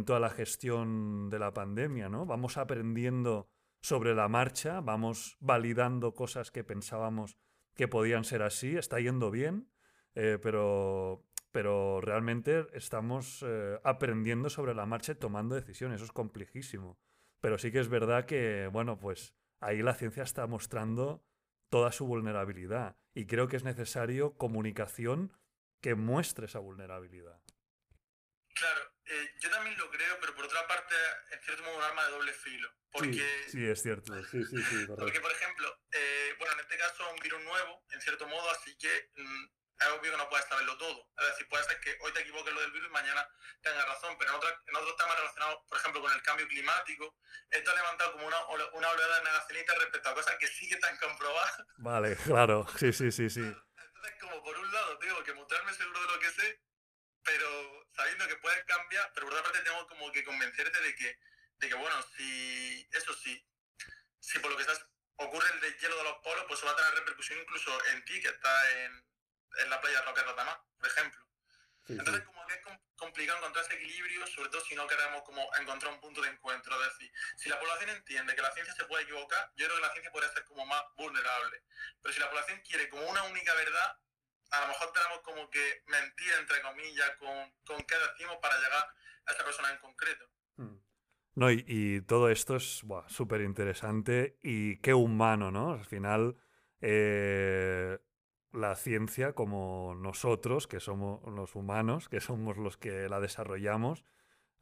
toda 0.04 0.20
la 0.20 0.30
gestión 0.30 1.30
de 1.30 1.38
la 1.38 1.52
pandemia, 1.52 2.08
¿no? 2.08 2.26
Vamos 2.26 2.56
aprendiendo 2.56 3.48
sobre 3.80 4.14
la 4.14 4.28
marcha, 4.28 4.80
vamos 4.80 5.36
validando 5.40 6.14
cosas 6.14 6.50
que 6.50 6.64
pensábamos 6.64 7.36
que 7.74 7.88
podían 7.88 8.24
ser 8.24 8.42
así, 8.42 8.76
está 8.76 9.00
yendo 9.00 9.30
bien, 9.30 9.68
pero 10.14 11.24
pero 11.52 12.00
realmente 12.00 12.66
estamos 12.72 13.44
eh, 13.46 13.78
aprendiendo 13.84 14.48
sobre 14.48 14.74
la 14.74 14.86
marcha 14.86 15.12
y 15.12 15.16
tomando 15.16 15.54
decisiones. 15.54 15.96
Eso 15.96 16.06
es 16.06 16.12
complejísimo. 16.12 16.98
Pero 17.40 17.58
sí 17.58 17.70
que 17.70 17.78
es 17.78 17.88
verdad 17.88 18.24
que, 18.24 18.68
bueno, 18.72 18.98
pues 18.98 19.34
ahí 19.60 19.82
la 19.82 19.94
ciencia 19.94 20.22
está 20.22 20.46
mostrando 20.46 21.24
toda 21.68 21.92
su 21.92 22.06
vulnerabilidad 22.06 22.96
y 23.14 23.26
creo 23.26 23.48
que 23.48 23.56
es 23.56 23.64
necesario 23.64 24.36
comunicación 24.36 25.32
que 25.80 25.94
muestre 25.94 26.46
esa 26.46 26.58
vulnerabilidad. 26.58 27.40
Claro, 28.54 28.91
eh, 29.12 29.34
yo 29.40 29.50
también 29.50 29.76
lo 29.76 29.90
creo, 29.90 30.18
pero 30.20 30.34
por 30.34 30.46
otra 30.46 30.66
parte, 30.66 30.94
en 31.32 31.42
cierto 31.42 31.62
modo, 31.64 31.76
un 31.76 31.82
arma 31.82 32.04
de 32.06 32.12
doble 32.12 32.32
filo. 32.32 32.72
Porque, 32.90 33.46
sí, 33.48 33.66
es 33.68 33.82
cierto. 33.82 34.14
Sí, 34.24 34.42
sí, 34.44 34.62
sí, 34.62 34.86
porque, 34.86 35.20
por 35.20 35.30
ejemplo, 35.30 35.78
eh, 35.92 36.34
bueno, 36.38 36.54
en 36.54 36.60
este 36.60 36.78
caso, 36.78 37.10
un 37.10 37.18
virus 37.20 37.42
nuevo, 37.42 37.84
en 37.90 38.00
cierto 38.00 38.26
modo, 38.26 38.50
así 38.50 38.74
que 38.78 39.10
mm, 39.16 39.44
es 39.80 39.86
obvio 39.88 40.12
que 40.12 40.16
no 40.16 40.28
puedes 40.30 40.46
saberlo 40.46 40.78
todo. 40.78 41.08
Es 41.18 41.26
decir, 41.26 41.46
puede 41.48 41.64
ser 41.64 41.78
que 41.80 41.94
hoy 42.00 42.12
te 42.12 42.20
equivoques 42.20 42.54
lo 42.54 42.60
del 42.62 42.72
virus 42.72 42.88
y 42.88 42.92
mañana 42.92 43.28
tengas 43.60 43.86
razón, 43.86 44.16
pero 44.18 44.34
en, 44.34 44.40
en 44.66 44.76
otros 44.76 44.96
temas 44.96 45.16
relacionados, 45.18 45.60
por 45.68 45.78
ejemplo, 45.78 46.00
con 46.00 46.12
el 46.12 46.22
cambio 46.22 46.48
climático, 46.48 47.14
esto 47.50 47.70
ha 47.70 47.74
levantado 47.74 48.12
como 48.12 48.26
una, 48.26 48.46
una 48.46 48.90
oleada 48.90 49.22
negacionista 49.24 49.74
respecto 49.74 50.08
a 50.08 50.14
cosas 50.14 50.36
que 50.38 50.46
sí 50.46 50.68
que 50.68 50.76
están 50.76 50.96
comprobadas. 50.96 51.64
Vale, 51.76 52.16
claro, 52.16 52.66
sí, 52.78 52.94
sí, 52.94 53.12
sí, 53.12 53.28
sí. 53.28 53.40
Entonces, 53.40 54.14
como 54.20 54.42
por 54.42 54.56
un 54.58 54.72
lado 54.72 54.98
tengo 54.98 55.22
que 55.22 55.34
mostrarme 55.34 55.74
seguro 55.74 56.00
de 56.00 56.06
lo 56.06 56.18
que 56.18 56.30
sé, 56.30 56.60
pero 57.24 57.86
sabiendo 57.94 58.26
que 58.28 58.36
puedes 58.36 58.64
cambiar, 58.64 59.10
pero 59.14 59.26
por 59.26 59.34
otra 59.34 59.50
parte 59.50 59.64
tengo 59.68 59.86
como 59.86 60.10
que 60.12 60.24
convencerte 60.24 60.80
de 60.80 60.94
que, 60.94 61.18
de 61.58 61.68
que 61.68 61.74
bueno, 61.74 61.96
si 62.16 62.88
eso 62.92 63.14
sí, 63.14 63.44
si 64.20 64.38
por 64.38 64.50
lo 64.50 64.56
que 64.56 64.62
estás 64.62 64.84
ocurre 65.16 65.48
el 65.54 65.60
deshielo 65.60 65.96
de 65.96 66.04
los 66.04 66.18
polos, 66.18 66.44
pues 66.48 66.58
eso 66.58 66.66
va 66.66 66.72
a 66.72 66.76
tener 66.76 66.94
repercusión 66.94 67.38
incluso 67.40 67.86
en 67.86 68.04
ti, 68.04 68.20
que 68.20 68.28
estás 68.28 68.70
en, 68.70 69.06
en 69.58 69.70
la 69.70 69.80
playa 69.80 70.00
de 70.00 70.04
Roque 70.06 70.22
Rotamar, 70.22 70.60
por 70.78 70.88
ejemplo. 70.88 71.22
Entonces, 71.88 72.22
como 72.24 72.46
que 72.46 72.54
es 72.54 72.60
complicado 72.96 73.38
encontrar 73.38 73.64
ese 73.64 73.74
equilibrio, 73.74 74.24
sobre 74.28 74.50
todo 74.50 74.64
si 74.64 74.74
no 74.76 74.86
queremos 74.86 75.22
como 75.22 75.48
encontrar 75.58 75.92
un 75.92 76.00
punto 76.00 76.22
de 76.22 76.28
encuentro. 76.28 76.80
Es 76.80 76.92
decir, 76.92 77.12
si 77.36 77.48
la 77.48 77.58
población 77.58 77.90
entiende 77.90 78.34
que 78.36 78.42
la 78.42 78.52
ciencia 78.52 78.72
se 78.74 78.84
puede 78.84 79.02
equivocar, 79.02 79.50
yo 79.56 79.66
creo 79.66 79.76
que 79.76 79.82
la 79.82 79.92
ciencia 79.92 80.12
puede 80.12 80.32
ser 80.32 80.44
como 80.44 80.64
más 80.64 80.82
vulnerable. 80.94 81.64
Pero 82.00 82.14
si 82.14 82.20
la 82.20 82.30
población 82.30 82.60
quiere 82.60 82.88
como 82.88 83.04
una 83.06 83.24
única 83.24 83.52
verdad, 83.54 83.98
a 84.52 84.60
lo 84.60 84.68
mejor 84.68 84.92
tenemos 84.92 85.20
como 85.20 85.50
que 85.50 85.82
mentir, 85.86 86.32
entre 86.38 86.60
comillas, 86.62 87.10
con, 87.18 87.52
con 87.64 87.84
qué 87.84 87.94
decimos 88.10 88.36
para 88.40 88.56
llegar 88.56 88.84
a 89.26 89.32
esa 89.32 89.44
persona 89.44 89.70
en 89.70 89.78
concreto. 89.78 90.24
Hmm. 90.56 90.76
No, 91.34 91.50
y, 91.50 92.02
todo 92.02 92.28
esto 92.28 92.56
es 92.56 92.82
súper 93.06 93.40
interesante 93.40 94.38
y 94.42 94.76
qué 94.78 94.92
humano, 94.92 95.50
¿no? 95.50 95.72
Al 95.72 95.84
final, 95.86 96.36
eh, 96.82 97.98
la 98.52 98.76
ciencia 98.76 99.32
como 99.32 99.94
nosotros, 99.94 100.66
que 100.66 100.78
somos 100.78 101.22
los 101.32 101.54
humanos, 101.54 102.10
que 102.10 102.20
somos 102.20 102.58
los 102.58 102.76
que 102.76 103.08
la 103.08 103.18
desarrollamos, 103.20 104.04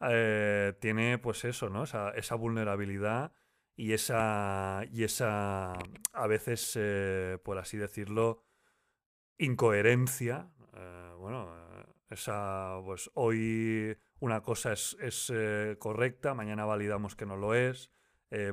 eh, 0.08 0.74
tiene 0.80 1.18
pues 1.18 1.44
eso, 1.44 1.68
¿no? 1.70 1.82
Esa, 1.82 2.10
esa, 2.10 2.36
vulnerabilidad 2.36 3.32
y 3.74 3.92
esa, 3.92 4.82
y 4.92 5.02
esa 5.02 5.72
a 6.12 6.26
veces, 6.28 6.72
eh, 6.76 7.38
por 7.44 7.58
así 7.58 7.76
decirlo, 7.78 8.44
incoherencia. 9.44 10.48
Eh, 10.74 11.12
bueno, 11.18 11.50
esa, 12.08 12.78
pues 12.84 13.10
hoy 13.14 13.96
una 14.20 14.42
cosa 14.42 14.72
es, 14.72 14.96
es 15.00 15.32
correcta, 15.78 16.34
mañana 16.34 16.64
validamos 16.64 17.16
que 17.16 17.26
no 17.26 17.36
lo 17.36 17.54
es, 17.54 17.90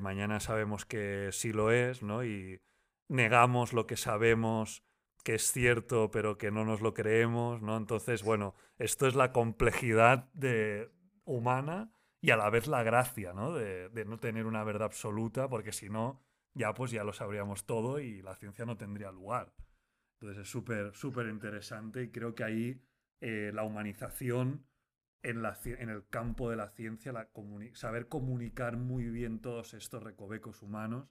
mañana 0.01 0.39
sabemos 0.39 0.85
que 0.85 1.29
sí 1.31 1.51
lo 1.51 1.71
es, 1.71 2.01
¿no? 2.03 2.23
Y 2.23 2.61
negamos 3.07 3.73
lo 3.73 3.85
que 3.85 3.97
sabemos 3.97 4.83
que 5.23 5.35
es 5.35 5.51
cierto, 5.51 6.09
pero 6.11 6.37
que 6.37 6.51
no 6.51 6.65
nos 6.65 6.81
lo 6.81 6.93
creemos, 6.93 7.61
¿no? 7.61 7.75
Entonces, 7.77 8.23
bueno, 8.23 8.55
esto 8.77 9.07
es 9.07 9.15
la 9.15 9.33
complejidad 9.33 10.29
de, 10.33 10.89
humana 11.27 11.91
y 12.21 12.31
a 12.31 12.37
la 12.37 12.49
vez 12.49 12.67
la 12.67 12.81
gracia, 12.81 13.33
¿no? 13.33 13.53
De, 13.53 14.05
no 14.05 14.17
tener 14.17 14.45
una 14.45 14.63
verdad 14.63 14.87
absoluta, 14.87 15.47
porque 15.47 15.71
si 15.71 15.89
no, 15.89 16.23
ya 16.53 16.73
pues 16.73 16.91
ya 16.91 17.03
lo 17.03 17.13
sabríamos 17.13 17.65
todo 17.65 17.99
y 17.99 18.21
la 18.21 18.35
ciencia 18.35 18.65
no 18.65 18.77
tendría 18.77 19.11
lugar. 19.11 19.53
Entonces 20.19 20.43
es 20.43 20.49
súper, 20.49 20.95
súper 20.95 21.27
interesante 21.27 22.03
y 22.03 22.11
creo 22.11 22.33
que 22.33 22.43
ahí 22.43 22.81
eh, 23.21 23.51
la 23.53 23.63
humanización 23.63 24.65
en, 25.21 25.41
la, 25.41 25.57
en, 25.63 25.89
el 25.89 26.07
campo 26.07 26.49
de 26.49 26.55
la 26.55 26.69
ciencia, 26.69 27.11
la 27.11 27.29
saber 27.73 28.07
comunicar 28.07 28.77
muy 28.77 29.09
bien 29.09 29.41
todos 29.41 29.73
estos 29.73 30.03
recovecos 30.03 30.61
humanos 30.61 31.09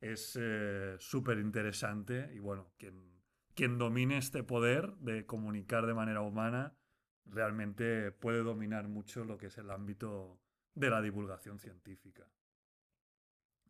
es 0.00 0.38
eh, 0.40 0.96
súper 0.98 1.38
interesante 1.38 2.30
y 2.34 2.38
bueno, 2.38 2.72
quien 2.78 3.16
quien 3.56 3.78
domine 3.78 4.18
este 4.18 4.42
poder 4.44 4.94
de 4.98 5.24
comunicar 5.24 5.86
de 5.86 5.94
manera 5.94 6.20
humana 6.20 6.76
realmente 7.24 8.12
puede 8.12 8.42
dominar 8.42 8.86
mucho 8.86 9.24
lo 9.24 9.38
que 9.38 9.46
es 9.46 9.56
el 9.56 9.70
ámbito 9.70 10.38
de 10.74 10.90
la 10.90 11.00
divulgación 11.00 11.58
científica. 11.58 12.28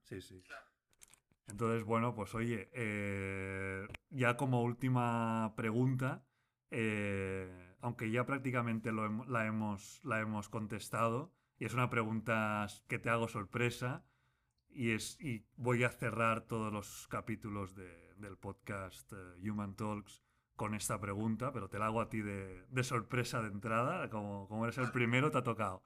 Sí, 0.02 0.20
sí. 0.20 0.42
Entonces, 1.48 1.84
bueno, 1.84 2.14
pues 2.14 2.34
oye, 2.34 2.68
eh, 2.72 3.86
ya 4.10 4.36
como 4.36 4.62
última 4.62 5.54
pregunta, 5.56 6.24
eh, 6.70 7.76
aunque 7.80 8.10
ya 8.10 8.26
prácticamente 8.26 8.90
la, 8.92 9.46
hemos, 9.46 10.00
la 10.04 10.20
hemos 10.20 10.48
contestado, 10.48 11.32
y 11.58 11.64
es 11.64 11.74
una 11.74 11.88
pregunta 11.88 12.66
que 12.88 12.98
te 12.98 13.10
hago 13.10 13.28
sorpresa, 13.28 14.04
y, 14.68 14.90
es, 14.90 15.18
y 15.20 15.46
voy 15.56 15.84
a 15.84 15.90
cerrar 15.90 16.42
todos 16.42 16.72
los 16.72 17.06
capítulos 17.08 17.74
del 17.74 18.36
podcast 18.36 19.12
eh, 19.12 19.50
Human 19.50 19.74
Talks 19.74 20.22
con 20.56 20.74
esta 20.74 21.00
pregunta, 21.00 21.52
pero 21.52 21.68
te 21.68 21.78
la 21.78 21.86
hago 21.86 22.00
a 22.00 22.08
ti 22.08 22.20
de, 22.22 22.66
sorpresa 22.82 23.40
de 23.40 23.48
entrada, 23.48 24.10
como, 24.10 24.48
como, 24.48 24.64
eres 24.64 24.78
el 24.78 24.90
primero, 24.90 25.30
te 25.30 25.38
ha 25.38 25.44
tocado. 25.44 25.82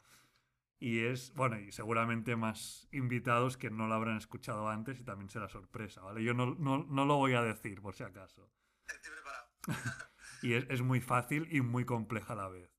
Y 0.81 1.05
es, 1.05 1.33
bueno, 1.35 1.59
y 1.59 1.71
seguramente 1.73 2.37
más 2.37 2.89
invitados 2.91 3.59
que 3.59 3.71
no 3.71 3.87
lo 3.87 3.95
habrán 3.95 4.17
escuchado 4.17 4.69
antes 4.69 4.99
y 4.99 5.05
también 5.05 5.29
será 5.29 5.49
sorpresa, 5.49 6.01
¿vale? 6.01 6.25
Yo 6.25 6.33
no, 6.33 6.57
no, 6.59 6.85
no 6.85 7.05
lo 7.05 7.17
voy 7.17 7.35
a 7.35 7.43
decir, 7.43 7.83
por 7.83 7.95
si 7.95 8.03
acaso. 8.03 8.51
Estoy 8.89 9.13
preparado. 9.13 9.51
y 10.43 10.55
es, 10.55 10.67
es, 10.71 10.81
muy 10.81 11.03
fácil 11.03 11.47
y 11.55 11.61
muy 11.61 11.85
compleja 11.85 12.33
a 12.33 12.37
la 12.37 12.49
vez. 12.49 12.71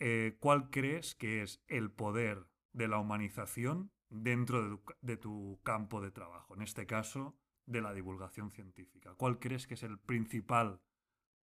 Eh, 0.00 0.36
¿Cuál 0.40 0.70
crees 0.70 1.14
que 1.14 1.42
es 1.42 1.62
el 1.68 1.90
poder 1.90 2.46
de 2.72 2.88
la 2.88 2.98
humanización 2.98 3.92
dentro 4.08 4.82
de 5.02 5.16
tu, 5.16 5.60
campo 5.62 6.00
de 6.00 6.10
trabajo, 6.10 6.54
en 6.54 6.62
este 6.62 6.86
caso 6.86 7.38
de 7.66 7.82
la 7.82 7.92
divulgación 7.92 8.50
científica? 8.50 9.14
¿Cuál 9.14 9.38
crees 9.38 9.66
que 9.66 9.74
es 9.74 9.82
el 9.82 9.98
principal 9.98 10.80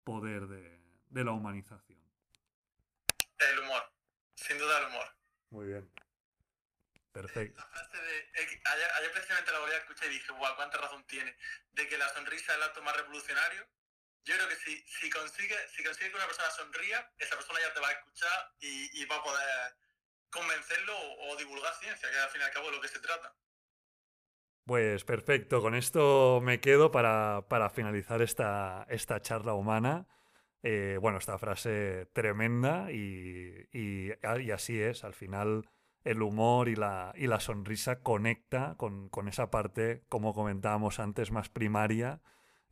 poder 0.04 0.48
de, 0.48 1.24
la 1.24 1.32
humanización? 1.32 2.02
El 3.40 3.60
humor, 3.60 3.84
sin 4.36 4.58
duda 4.58 4.80
el 4.80 4.88
humor. 4.88 5.07
Muy 5.58 5.66
bien. 5.66 5.92
Perfecto. 7.12 7.60
La 7.60 7.66
frase 7.66 7.98
de. 7.98 8.62
Ayer, 8.64 9.12
precisamente 9.12 9.52
la 9.52 9.58
volví 9.58 9.74
a 9.74 9.78
escuchar 9.80 10.08
y 10.08 10.14
dije, 10.14 10.32
guau, 10.34 10.56
cuánta 10.56 10.78
razón 10.78 11.04
tiene. 11.08 11.36
De 11.72 11.88
que 11.88 11.98
la 11.98 12.08
sonrisa 12.10 12.52
es 12.52 12.58
el 12.60 12.64
acto 12.64 12.84
más 12.84 12.96
revolucionario. 12.96 13.68
Yo 14.24 14.36
creo 14.36 14.50
que 14.50 14.56
si, 14.58 14.78
si, 14.86 15.10
consigue, 15.10 15.56
si 15.76 15.84
consigue 15.84 16.12
que 16.12 16.16
una 16.16 16.28
persona 16.28 16.52
sonría, 16.52 17.12
esa 17.18 17.36
persona 17.36 17.60
ya 17.60 17.74
te 17.74 17.80
va 17.80 17.88
a 17.88 17.94
escuchar 17.94 18.54
y, 18.60 19.02
y 19.02 19.06
va 19.06 19.16
a 19.16 19.24
poder 19.24 19.76
convencerlo 20.30 20.94
o 21.22 21.36
divulgar 21.38 21.74
ciencia, 21.80 22.12
que 22.12 22.20
al 22.20 22.30
fin 22.30 22.42
y 22.42 22.44
al 22.44 22.52
cabo 22.52 22.68
es 22.68 22.76
lo 22.76 22.82
que 22.82 22.90
se 22.90 23.00
trata. 23.00 23.34
Pues 24.68 25.06
perfecto, 25.06 25.60
con 25.60 25.74
esto 25.74 26.40
me 26.44 26.60
quedo 26.60 26.92
para, 26.92 27.42
finalizar 27.74 28.22
esta, 28.22 28.86
esta, 28.90 29.22
charla 29.22 29.54
humana. 29.54 30.06
Eh, 30.64 30.98
bueno, 31.02 31.18
esta 31.18 31.38
frase 31.38 32.08
tremenda 32.14 32.92
y, 32.92 34.12
así 34.54 34.80
es, 34.80 35.04
al 35.04 35.14
final 35.14 35.70
el 36.04 36.22
humor 36.22 36.70
y 36.70 36.76
la, 36.76 37.14
y 37.16 37.28
la 37.28 37.40
sonrisa 37.40 38.02
conecta 38.02 38.76
con, 38.78 39.10
esa 39.28 39.52
parte, 39.52 40.04
como 40.10 40.34
comentábamos 40.34 41.00
antes, 41.00 41.32
más 41.32 41.50
primaria 41.50 42.22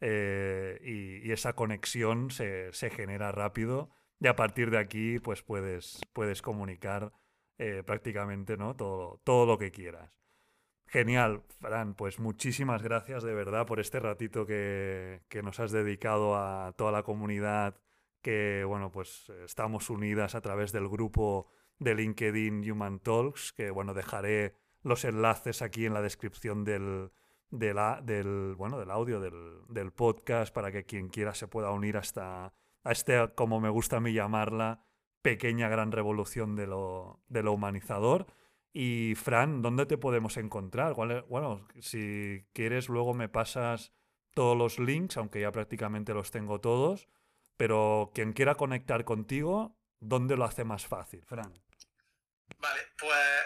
eh, 0.01 0.79
y, 0.83 1.31
esa 1.31 1.53
conexión 1.53 2.31
se, 2.31 2.71
se, 2.73 2.89
genera 2.89 3.31
rápido 3.31 3.89
y 4.19 4.27
a 4.27 4.35
partir 4.35 4.71
de 4.71 4.77
aquí 4.77 5.19
pues 5.19 5.43
puedes, 5.43 5.99
puedes 6.13 6.41
comunicar 6.41 7.11
eh, 7.57 7.83
prácticamente 7.85 8.57
¿no? 8.57 8.75
todo, 8.75 9.21
todo 9.23 9.45
lo 9.45 9.57
que 9.57 9.71
quieras. 9.71 10.11
Genial, 10.87 11.41
Fran, 11.59 11.93
pues 11.95 12.19
muchísimas 12.19 12.81
gracias 12.81 13.23
de 13.23 13.33
verdad 13.33 13.65
por 13.65 13.79
este 13.79 13.99
ratito 13.99 14.45
que, 14.45 15.21
que, 15.29 15.41
nos 15.41 15.59
has 15.59 15.71
dedicado 15.71 16.35
a 16.35 16.73
toda 16.77 16.91
la 16.91 17.03
comunidad 17.03 17.75
que, 18.21 18.63
bueno, 18.65 18.91
pues 18.91 19.29
estamos 19.45 19.89
unidas 19.89 20.35
a 20.35 20.41
través 20.41 20.71
del 20.71 20.87
grupo 20.87 21.47
de 21.79 21.95
LinkedIn 21.95 22.69
Human 22.69 22.99
Talks, 22.99 23.53
que 23.53 23.71
bueno, 23.71 23.93
dejaré 23.93 24.55
los 24.83 25.03
enlaces 25.05 25.61
aquí 25.61 25.85
en 25.85 25.93
la 25.93 26.01
descripción 26.01 26.63
del, 26.63 27.11
del, 27.49 28.55
bueno, 28.55 28.79
del 28.79 28.91
audio 28.91 29.19
del, 29.19 29.61
del, 29.67 29.91
podcast 29.91 30.53
para 30.53 30.71
que 30.71 30.85
quien 30.85 31.09
quiera 31.09 31.33
se 31.33 31.47
pueda 31.47 31.71
unir 31.71 31.97
hasta 31.97 32.53
a 32.83 32.91
este, 32.91 33.33
como 33.33 33.59
me 33.59 33.69
gusta 33.69 33.97
a 33.97 33.99
mí 33.99 34.13
llamarla, 34.13 34.85
pequeña 35.21 35.69
gran 35.69 35.91
revolución 35.91 36.55
de 36.55 36.67
lo, 36.67 37.19
de 37.27 37.41
lo 37.41 37.53
humanizador. 37.53 38.27
Y 38.77 39.15
Fran, 39.15 39.61
¿dónde 39.61 39.85
te 39.85 39.97
podemos 39.97 40.35
encontrar? 40.35 40.95
Bueno, 41.29 41.65
si 41.79 42.45
quieres 42.51 42.89
luego 42.89 43.13
me 43.13 43.29
pasas 43.29 43.93
todos 44.33 44.57
los 44.57 44.79
links, 44.79 45.15
aunque 45.15 45.39
ya 45.39 45.53
prácticamente 45.53 46.13
los 46.13 46.29
tengo 46.29 46.59
todos, 46.59 47.07
pero 47.55 48.11
quien 48.13 48.33
quiera 48.33 48.55
conectar 48.55 49.05
contigo, 49.05 49.79
¿dónde 50.01 50.35
lo 50.35 50.43
hace 50.43 50.65
más 50.65 50.85
fácil, 50.85 51.23
Fran? 51.25 51.53
Vale, 52.57 52.81
pues 52.99 53.45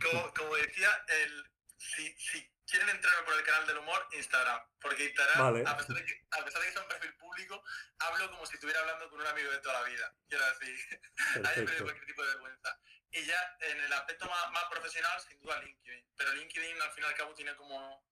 como, 0.38 0.54
decía, 0.54 0.90
el, 1.24 1.50
si, 1.76 2.14
si 2.16 2.48
quieren 2.70 2.88
entrar 2.90 3.24
por 3.24 3.34
el 3.34 3.42
canal 3.42 3.66
del 3.66 3.78
humor, 3.78 4.06
Instagram. 4.12 4.60
Porque 4.80 5.06
Instagram, 5.06 5.66
a, 5.66 5.76
pesar 5.76 5.96
de 5.96 6.04
que, 6.04 6.24
a 6.30 6.44
pesar 6.44 6.62
de 6.62 6.68
que 6.68 6.72
es 6.72 6.80
un 6.80 6.88
perfil 6.88 7.14
público, 7.14 7.64
hablo 7.98 8.30
como 8.30 8.46
si 8.46 8.54
estuviera 8.54 8.78
hablando 8.78 9.10
con 9.10 9.20
un 9.20 9.26
amigo 9.26 9.50
de 9.50 9.58
toda 9.58 9.80
la 9.80 9.88
vida. 9.88 10.14
Quiero 10.28 10.44
decir, 10.46 11.00
me 11.36 11.82
cualquier 11.82 12.06
tipo 12.06 12.22
de 12.22 12.28
vergüenza. 12.28 12.78
Y 13.16 13.24
ya 13.24 13.56
en 13.60 13.80
el 13.80 13.92
aspecto 13.92 14.26
más, 14.26 14.52
más 14.52 14.64
profesional, 14.70 15.20
sin 15.20 15.38
duda 15.40 15.60
LinkedIn. 15.62 16.06
Pero 16.16 16.32
LinkedIn 16.34 16.82
al 16.82 16.90
fin 16.92 17.04
y 17.04 17.06
al 17.06 17.14
cabo 17.14 17.34
tiene 17.34 17.56
como 17.56 18.04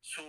su, 0.00 0.22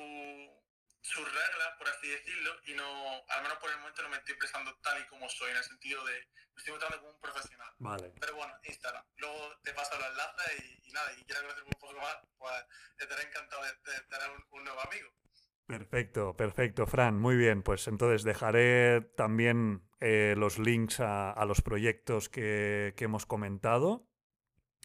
sus 1.01 1.23
reglas, 1.23 1.69
por 1.77 1.87
así 1.87 2.09
decirlo, 2.09 2.51
y 2.65 2.73
no, 2.73 3.25
al 3.29 3.43
menos 3.43 3.57
por 3.59 3.69
el 3.69 3.77
momento 3.77 4.01
no 4.03 4.09
me 4.09 4.17
estoy 4.17 4.33
expresando 4.33 4.75
tal 4.79 5.01
y 5.01 5.07
como 5.07 5.29
soy, 5.29 5.51
en 5.51 5.57
el 5.57 5.63
sentido 5.63 6.03
de 6.05 6.13
me 6.13 6.59
estoy 6.59 6.73
mostrando 6.73 6.99
como 6.99 7.11
un 7.11 7.19
profesional. 7.19 7.71
Vale. 7.77 8.13
Pero 8.19 8.35
bueno, 8.35 8.53
Instagram. 8.63 9.05
Luego 9.17 9.53
te 9.63 9.73
paso 9.73 9.97
los 9.99 10.09
enlaces 10.09 10.63
y, 10.83 10.91
nada, 10.91 11.11
y 11.13 11.23
quieres 11.23 11.43
conocerme 11.43 11.69
un 11.75 11.79
poco 11.79 12.01
más, 12.01 12.17
pues 12.37 12.53
estaré 12.97 13.27
encantado 13.29 13.63
de, 13.63 13.71
tener 14.09 14.29
un, 14.51 14.63
nuevo 14.63 14.81
amigo. 14.81 15.09
Perfecto, 15.67 16.35
perfecto, 16.35 16.87
Fran. 16.87 17.19
Muy 17.19 17.35
bien, 17.35 17.61
pues 17.61 17.87
entonces 17.87 18.23
dejaré 18.23 19.01
también 19.15 19.87
eh, 19.99 20.33
los 20.35 20.57
links 20.57 20.99
a, 20.99 21.31
a 21.31 21.45
los 21.45 21.61
proyectos 21.61 22.29
que, 22.29 22.93
que 22.97 23.05
hemos 23.05 23.25
comentado, 23.25 24.07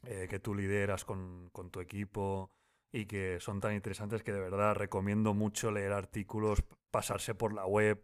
eh, 0.04 0.26
que 0.28 0.40
tú 0.40 0.54
lideras 0.54 1.04
con, 1.04 1.48
con 1.52 1.70
tu 1.70 1.80
equipo 1.80 2.50
y 2.90 3.06
que 3.06 3.38
son 3.40 3.60
tan 3.60 3.74
interesantes 3.74 4.22
que 4.24 4.32
de 4.32 4.40
verdad 4.40 4.74
recomiendo 4.74 5.32
mucho 5.32 5.70
leer 5.70 5.92
artículos, 5.92 6.64
pasarse 6.90 7.34
por 7.34 7.52
la 7.52 7.66
web, 7.66 8.02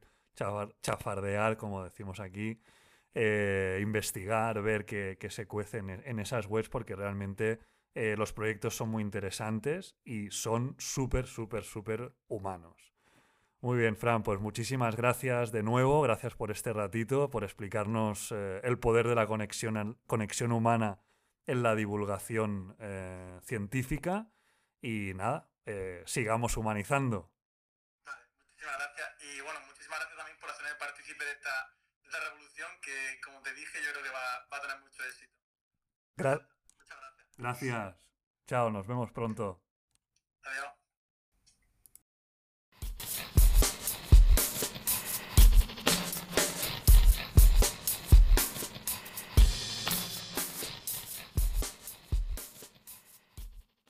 chafardear, 0.81 1.57
como 1.57 1.83
decimos 1.83 2.21
aquí, 2.21 2.61
eh, 3.15 3.81
investigar, 3.83 4.63
ver 4.63 4.85
qué, 4.85 5.19
se 5.29 5.47
cuecen 5.49 5.91
en, 5.91 6.19
esas 6.21 6.47
webs, 6.47 6.69
porque 6.69 6.95
realmente 6.95 7.59
eh, 7.97 8.15
los 8.17 8.33
proyectos 8.33 8.77
son 8.77 8.91
muy 8.91 9.03
interesantes 9.03 9.97
y 10.05 10.31
son 10.31 10.77
súper, 10.79 11.27
súper, 11.27 11.65
súper 11.65 12.13
humanos. 12.29 12.95
Muy 13.61 13.77
bien, 13.77 13.97
Fran, 13.97 14.23
pues 14.23 14.39
muchísimas 14.39 14.95
gracias 14.95 15.51
de 15.51 15.65
nuevo, 15.65 16.01
gracias 16.01 16.37
por 16.37 16.53
este 16.53 16.73
ratito, 16.73 17.29
por 17.29 17.43
explicarnos 17.43 18.31
el 18.31 18.79
poder 18.79 19.09
de 19.09 19.17
la 19.17 19.27
conexión, 19.27 19.99
conexión 20.07 20.53
humana 20.53 21.01
en 21.49 21.63
la 21.63 21.75
divulgación 21.75 22.77
científica 23.43 24.29
y 24.81 25.13
nada, 25.15 25.51
eh, 25.65 26.03
sigamos 26.07 26.57
humanizando. 26.57 27.31
Vale, 28.05 28.23
muchísimas 28.39 28.79
gracias. 28.79 29.23
Y 29.23 29.41
bueno, 29.41 29.61
muchísimas 29.67 29.99
gracias 29.99 30.17
también 30.17 30.39
por 30.39 30.51
hacerme 30.51 30.75
partícipe 30.79 31.25
de 31.25 31.33
esta, 31.33 31.77
de 32.01 32.09
esta 32.09 32.21
revolución 32.21 32.71
que, 32.81 33.21
como 33.23 33.43
te 33.43 33.53
dije, 33.55 33.79
yo 33.85 33.91
creo 33.93 34.05
que 34.05 34.11
va, 34.11 34.49
va 34.51 34.57
a 34.57 34.61
tener 34.63 34.81
mucho 34.81 35.05
éxito. 35.05 35.33
Muchas 36.17 36.99
gracias. 37.01 37.37
Gracias. 37.37 37.97
Chao, 38.47 38.71
nos 38.71 38.87
vemos 38.87 39.13
pronto. 39.13 39.63
Adiós. 40.43 40.78